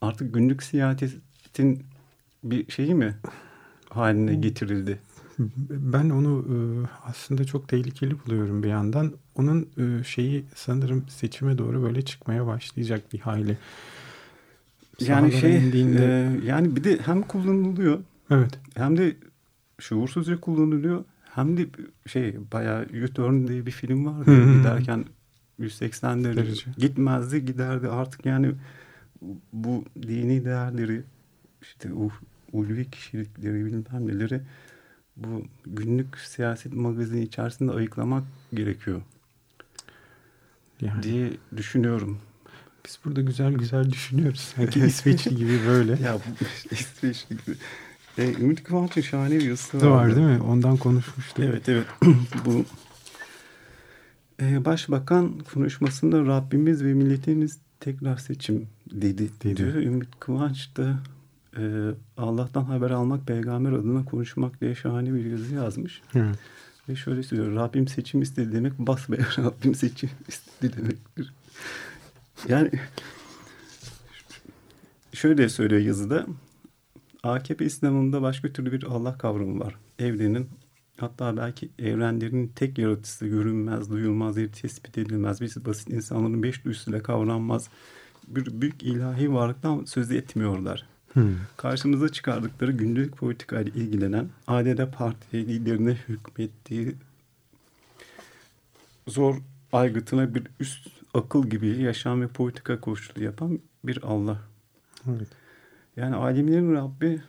artık 0.00 0.34
günlük 0.34 0.62
siyasetin 0.62 1.82
bir 2.44 2.72
şeyi 2.72 2.94
mi 2.94 3.16
haline 3.90 4.34
getirildi? 4.34 4.98
Ben 5.70 6.10
onu 6.10 6.44
e, 6.48 6.56
aslında 7.04 7.44
çok 7.44 7.68
tehlikeli 7.68 8.14
buluyorum 8.26 8.62
bir 8.62 8.68
yandan. 8.68 9.12
Onun 9.34 9.68
e, 9.78 10.04
şeyi 10.04 10.44
sanırım 10.54 11.04
seçime 11.08 11.58
doğru 11.58 11.82
böyle 11.82 12.02
çıkmaya 12.02 12.46
başlayacak 12.46 13.12
bir 13.12 13.18
hayli. 13.18 13.58
Yani 15.00 15.06
Sahalara 15.06 15.30
şey 15.30 15.56
indiğinde- 15.56 16.40
e, 16.42 16.46
yani 16.46 16.76
bir 16.76 16.84
de 16.84 16.98
hem 17.06 17.22
kullanılıyor 17.22 17.98
evet. 18.30 18.58
hem 18.74 18.98
de 18.98 19.16
şuursuzca 19.78 20.40
kullanılıyor 20.40 21.04
hem 21.36 21.56
de 21.56 21.66
şey 22.06 22.36
bayağı 22.52 22.82
U-Turn 22.82 23.46
diye 23.48 23.66
bir 23.66 23.70
film 23.70 24.06
vardı 24.06 24.58
giderken 24.58 25.04
180 25.58 26.24
derece 26.24 26.40
Derece. 26.42 26.70
gitmezdi 26.78 27.44
giderdi 27.44 27.88
artık 27.88 28.26
yani 28.26 28.52
bu 29.52 29.84
dini 30.02 30.44
değerleri 30.44 31.02
işte 31.62 31.92
uh, 31.92 32.12
ulvi 32.52 32.90
kişilikleri 32.90 33.64
bilmem 33.64 34.06
neleri 34.08 34.40
bu 35.16 35.44
günlük 35.66 36.18
siyaset 36.18 36.72
magazini 36.72 37.22
içerisinde 37.22 37.72
ayıklamak 37.72 38.24
gerekiyor 38.54 39.02
Yani 40.80 41.02
diye 41.02 41.30
düşünüyorum. 41.56 42.18
biz 42.86 42.98
burada 43.04 43.20
güzel 43.20 43.52
güzel 43.52 43.90
düşünüyoruz. 43.90 44.40
Sanki 44.56 44.80
İsveçli 44.86 45.36
gibi 45.36 45.60
böyle. 45.66 45.92
Ya 46.02 46.14
bu 46.14 46.44
İsveçli 46.74 47.36
gibi. 47.36 47.56
E, 48.18 48.32
Ümit 48.32 48.64
Kıvanç'ın 48.64 49.00
şahane 49.00 49.34
bir 49.34 49.44
yazısı 49.48 49.80
var 49.80 49.86
vardı. 49.86 50.16
değil 50.16 50.26
mi? 50.26 50.42
Ondan 50.42 50.76
konuşmuştuk. 50.76 51.44
Evet 51.44 51.68
evet. 51.68 51.86
Bu 52.44 52.64
e, 54.42 54.64
Başbakan 54.64 55.38
konuşmasında 55.54 56.26
Rabbimiz 56.26 56.84
ve 56.84 56.94
milletimiz 56.94 57.58
tekrar 57.80 58.16
seçim 58.16 58.66
dedi, 58.90 59.30
Dedi. 59.44 59.56
diyor. 59.56 59.74
Ümit 59.74 60.08
Kıvanç 60.20 60.76
da 60.76 60.98
e, 61.58 61.62
Allah'tan 62.16 62.64
haber 62.64 62.90
almak, 62.90 63.26
peygamber 63.26 63.72
adına 63.72 64.04
konuşmak 64.04 64.60
diye 64.60 64.74
şahane 64.74 65.14
bir 65.14 65.24
yazı 65.24 65.54
yazmış. 65.54 66.02
Evet. 66.14 66.36
Ve 66.88 66.96
şöyle 66.96 67.22
söylüyor. 67.22 67.54
Rabbim 67.54 67.88
seçim 67.88 68.22
istedi 68.22 68.52
demek 68.52 68.78
bas 68.78 69.10
be 69.10 69.18
Rabbim 69.38 69.74
seçim 69.74 70.10
istedi 70.28 70.76
demektir. 70.76 71.32
Yani 72.48 72.70
şöyle 75.12 75.48
söylüyor 75.48 75.80
yazıda. 75.80 76.26
AKP 77.22 77.64
İslam'ında 77.64 78.22
başka 78.22 78.48
türlü 78.52 78.72
bir 78.72 78.82
Allah 78.82 79.18
kavramı 79.18 79.60
var. 79.60 79.76
Evrenin 79.98 80.48
hatta 80.96 81.36
belki 81.36 81.68
evrenlerin 81.78 82.48
tek 82.48 82.78
yaratıcısı 82.78 83.26
görünmez, 83.26 83.90
duyulmaz, 83.90 84.36
yeri 84.36 84.52
tespit 84.52 84.98
edilmez, 84.98 85.40
biz 85.40 85.64
basit 85.64 85.90
insanların 85.90 86.42
beş 86.42 86.64
duyusuyla 86.64 87.02
kavranmaz 87.02 87.68
bir 88.28 88.60
büyük 88.60 88.82
ilahi 88.82 89.32
varlıktan 89.32 89.84
söz 89.84 90.10
etmiyorlar. 90.10 90.86
Hmm. 91.12 91.34
Karşımıza 91.56 92.08
çıkardıkları 92.08 92.72
günlük 92.72 93.16
politikayla 93.16 93.72
ilgilenen, 93.72 94.28
ADD 94.46 94.92
parti 94.92 95.48
liderine 95.48 95.98
hükmettiği 96.08 96.94
zor 99.08 99.36
aygıtına 99.72 100.34
bir 100.34 100.42
üst 100.60 100.88
akıl 101.14 101.46
gibi 101.46 101.82
yaşam 101.82 102.22
ve 102.22 102.28
politika 102.28 102.80
koşulu 102.80 103.24
yapan 103.24 103.58
bir 103.84 104.02
Allah. 104.02 104.38
Evet. 105.08 105.28
Yani 105.96 106.14
alemlerin 106.16 106.72
Rabbi 106.74 107.20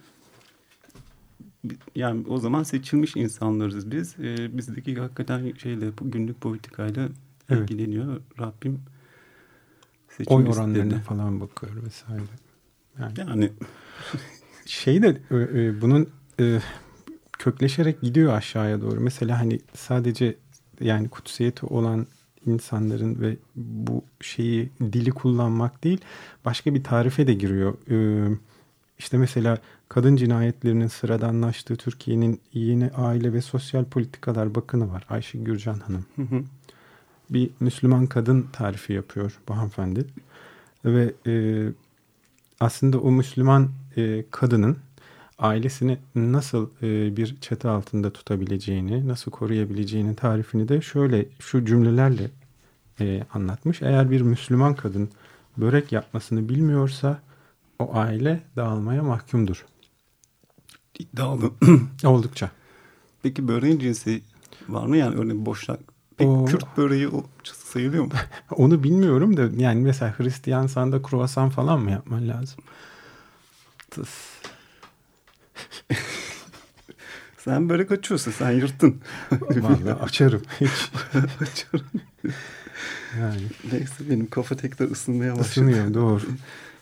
yani 1.96 2.26
o 2.28 2.38
zaman 2.38 2.64
seçilmiş 2.64 3.16
insanlarız 3.16 3.92
biz. 3.92 4.16
Ee, 4.20 4.58
bizdeki 4.58 4.96
hakikaten 4.96 5.54
şeyle 5.58 5.90
günlük 6.02 6.42
politikayla 6.42 7.10
Evet. 7.50 7.70
ilgileniyor. 7.70 8.22
Rabbim 8.40 8.74
Oy 8.74 8.80
seçim 10.18 10.34
oranlarına 10.36 10.68
listelerini. 10.68 11.02
falan 11.04 11.40
bakıyor 11.42 11.72
vesaire. 11.86 12.22
Yani 13.00 13.14
Yani 13.20 13.52
şey 14.66 15.02
de 15.02 15.22
e, 15.32 15.36
e, 15.36 15.82
bunun 15.82 16.10
e, 16.40 16.60
kökleşerek 17.40 18.02
gidiyor 18.02 18.34
aşağıya 18.34 18.82
doğru. 18.82 19.00
Mesela 19.02 19.40
hani 19.40 19.60
sadece 19.74 20.36
yani 20.82 21.10
kutsiyeti 21.10 21.66
olan 21.66 22.08
insanların 22.46 23.22
ve 23.22 23.38
bu 23.56 24.04
şeyi 24.22 24.70
dili 24.80 25.12
kullanmak 25.12 25.84
değil 25.84 26.02
başka 26.46 26.74
bir 26.74 26.84
tarife 26.84 27.28
de 27.28 27.34
giriyor. 27.34 27.74
E, 27.92 28.28
işte 29.00 29.18
mesela 29.18 29.58
kadın 29.90 30.16
cinayetlerinin 30.16 30.88
sıradanlaştığı 30.88 31.76
Türkiye'nin 31.76 32.42
yeni 32.54 32.92
aile 32.92 33.34
ve 33.34 33.42
sosyal 33.42 33.86
politikalar 33.86 34.56
bakanı 34.56 34.92
var 34.92 35.06
Ayşe 35.10 35.38
Gürcan 35.38 35.80
Hanım. 35.80 36.06
hı 36.16 36.22
hı. 36.22 36.44
bir 37.30 37.50
Müslüman 37.60 38.08
kadın 38.08 38.48
tarifi 38.54 38.94
yapıyor 38.94 39.40
bu 39.48 39.58
hanımefendi. 39.58 40.06
Ve 40.86 41.14
e, 41.28 41.34
aslında 42.60 43.00
o 43.00 43.12
Müslüman 43.12 43.70
e, 43.98 44.26
kadının 44.32 44.78
ailesini 45.40 45.98
nasıl 46.16 46.70
e, 46.82 47.18
bir 47.18 47.38
çatı 47.42 47.70
altında 47.70 48.14
tutabileceğini, 48.14 49.08
nasıl 49.08 49.32
koruyabileceğinin 49.32 50.14
tarifini 50.14 50.70
de 50.70 50.82
şöyle 50.82 51.26
şu 51.40 51.66
cümlelerle 51.66 52.30
e, 53.00 53.24
anlatmış. 53.34 53.82
Eğer 53.82 54.12
bir 54.12 54.22
Müslüman 54.22 54.76
kadın 54.76 55.10
börek 55.58 55.92
yapmasını 55.92 56.50
bilmiyorsa 56.50 57.20
o 57.80 57.96
aile 57.96 58.44
dağılmaya 58.56 59.04
mahkumdur. 59.04 59.66
iddialı. 61.00 61.52
Oldukça. 62.04 62.52
Peki 63.24 63.48
böreğin 63.48 63.80
cinsi 63.80 64.22
var 64.70 64.86
mı? 64.86 64.98
Yani 64.98 65.16
örneğin 65.16 65.46
boşnak. 65.46 65.80
Peki 66.18 66.30
O- 66.30 66.46
Kürt 66.46 66.78
böreği 66.78 67.08
o 67.08 67.24
sayılıyor 67.44 68.04
mu? 68.04 68.12
Onu 68.52 68.84
bilmiyorum 68.84 69.38
da 69.38 69.62
yani 69.64 69.82
mesela 69.82 70.20
Hristiyansan 70.20 70.92
da 70.92 71.02
kruvasan 71.02 71.50
falan 71.50 71.80
mı 71.80 71.92
yapman 71.92 72.28
lazım? 72.28 72.64
Tıs. 73.92 74.10
sen 77.38 77.70
börek 77.70 77.92
açıyorsun. 77.92 78.32
Sen 78.32 78.52
yırttın. 78.52 79.02
Vallahi 79.32 79.94
açarım. 79.94 80.42
Hiç. 80.62 80.92
yani 83.20 83.42
Neyse 83.72 84.10
benim 84.10 84.30
kafa 84.30 84.56
tekrar 84.56 84.92
ısınmaya 84.92 85.32
başladı. 85.32 85.50
ısınıyor 85.50 85.94
doğru. 85.94 86.22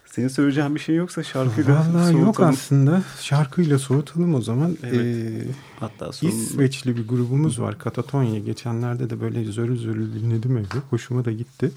Senin 0.06 0.28
söyleyeceğin 0.28 0.76
bir 0.76 0.80
şey 0.80 0.96
yoksa 0.96 1.24
şarkıyla 1.24 1.74
Vallahi 1.76 2.14
yok 2.14 2.24
soğutalım. 2.26 2.50
aslında. 2.50 3.04
Şarkıyla 3.22 3.80
soğutalım 3.80 4.36
o 4.36 4.42
zaman. 4.42 4.78
Evet. 4.84 5.06
Ee, 5.06 5.48
Hatta 5.80 6.12
sonunda. 6.12 6.36
İsveçli 6.38 6.98
bir 6.98 7.08
grubumuz 7.08 7.62
var. 7.62 7.80
Katatonya. 7.80 8.40
Geçenlerde 8.40 9.10
de 9.10 9.22
böyle 9.22 9.46
zörül 9.52 9.78
zörül 9.78 10.14
dinledim 10.14 10.58
evde. 10.58 10.78
Hoşuma 10.90 11.26
da 11.26 11.32
gitti. 11.32 11.72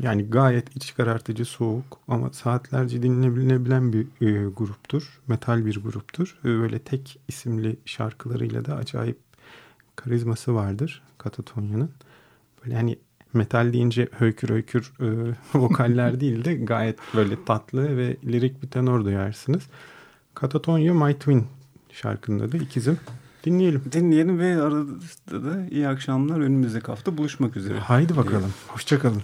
Yani 0.00 0.22
gayet 0.30 0.76
iç 0.76 0.94
karartıcı, 0.94 1.44
soğuk 1.44 1.98
ama 2.08 2.30
saatlerce 2.32 3.02
dinlenebilen 3.02 3.92
bir 3.92 4.06
e, 4.20 4.48
gruptur. 4.48 5.20
Metal 5.28 5.66
bir 5.66 5.82
gruptur. 5.82 6.38
E, 6.44 6.48
böyle 6.48 6.78
tek 6.78 7.20
isimli 7.28 7.76
şarkılarıyla 7.84 8.64
da 8.64 8.76
acayip 8.76 9.18
karizması 9.96 10.54
vardır 10.54 11.02
Katatonya'nın. 11.18 11.90
Böyle 12.64 12.76
hani 12.76 12.98
metal 13.34 13.72
deyince 13.72 14.08
höykür 14.12 14.48
höykür 14.48 14.92
e, 15.00 15.06
vokaller 15.54 16.20
değil 16.20 16.44
de 16.44 16.54
gayet 16.54 16.98
böyle 17.14 17.44
tatlı 17.44 17.96
ve 17.96 18.16
lirik 18.24 18.62
bir 18.62 18.68
tenor 18.68 19.04
duyarsınız. 19.04 19.62
Katatonya 20.34 20.94
My 20.94 21.14
Twin 21.14 21.46
şarkının 21.92 22.48
adı 22.48 22.56
ikizim. 22.56 22.98
Dinleyelim. 23.44 23.82
Dinleyelim 23.92 24.38
ve 24.38 24.62
arada 24.62 25.44
da 25.44 25.66
iyi 25.70 25.88
akşamlar. 25.88 26.40
Önümüzdeki 26.40 26.86
hafta 26.86 27.18
buluşmak 27.18 27.56
üzere. 27.56 27.78
Haydi 27.78 28.16
bakalım. 28.16 28.54
Hoşçakalın. 28.68 29.22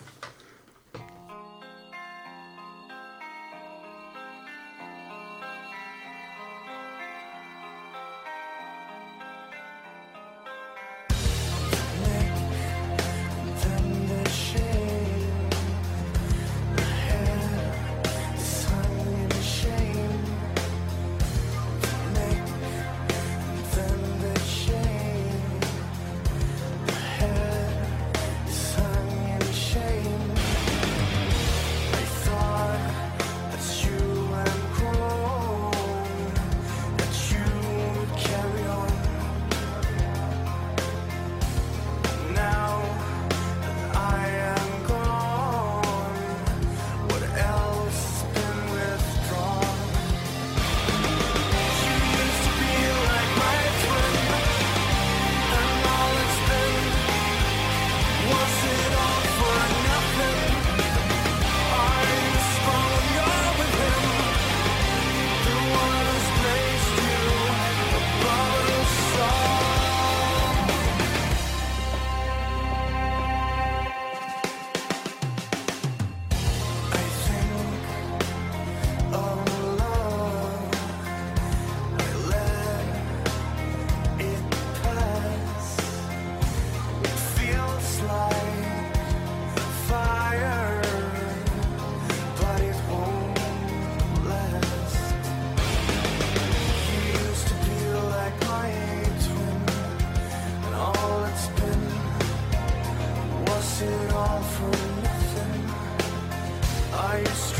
ice 107.26 107.57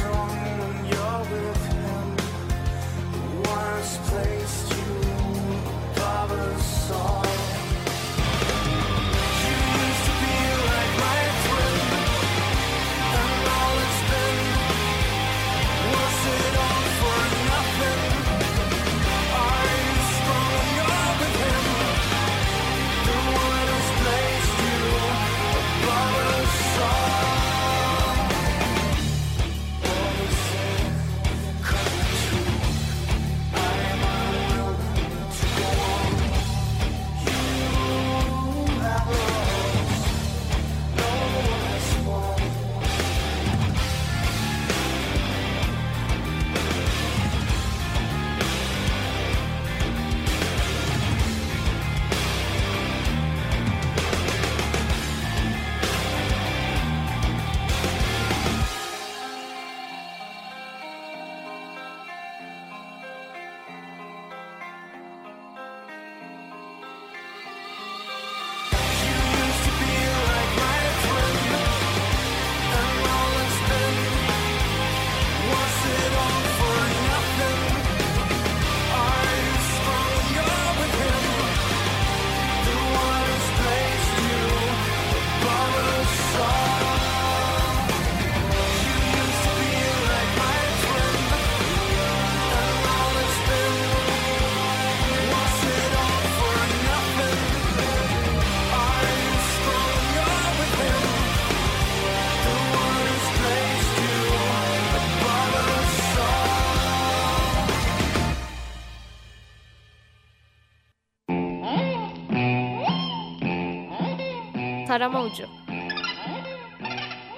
Tarama 114.99 115.23
ucu. 115.23 115.47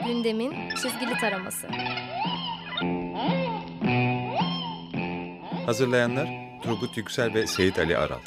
Gündemin 0.07 0.55
çizgili 0.69 1.15
taraması. 1.21 1.69
Hazırlayanlar 5.67 6.29
Turgut 6.63 6.97
Yüksel 6.97 7.35
ve 7.35 7.47
Seyit 7.47 7.79
Ali 7.79 7.99
Aral. 7.99 8.19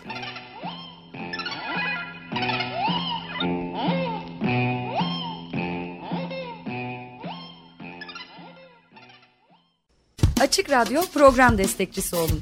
Açık 10.42 10.70
Radyo 10.70 11.02
program 11.14 11.58
destekçisi 11.58 12.16
olun. 12.16 12.42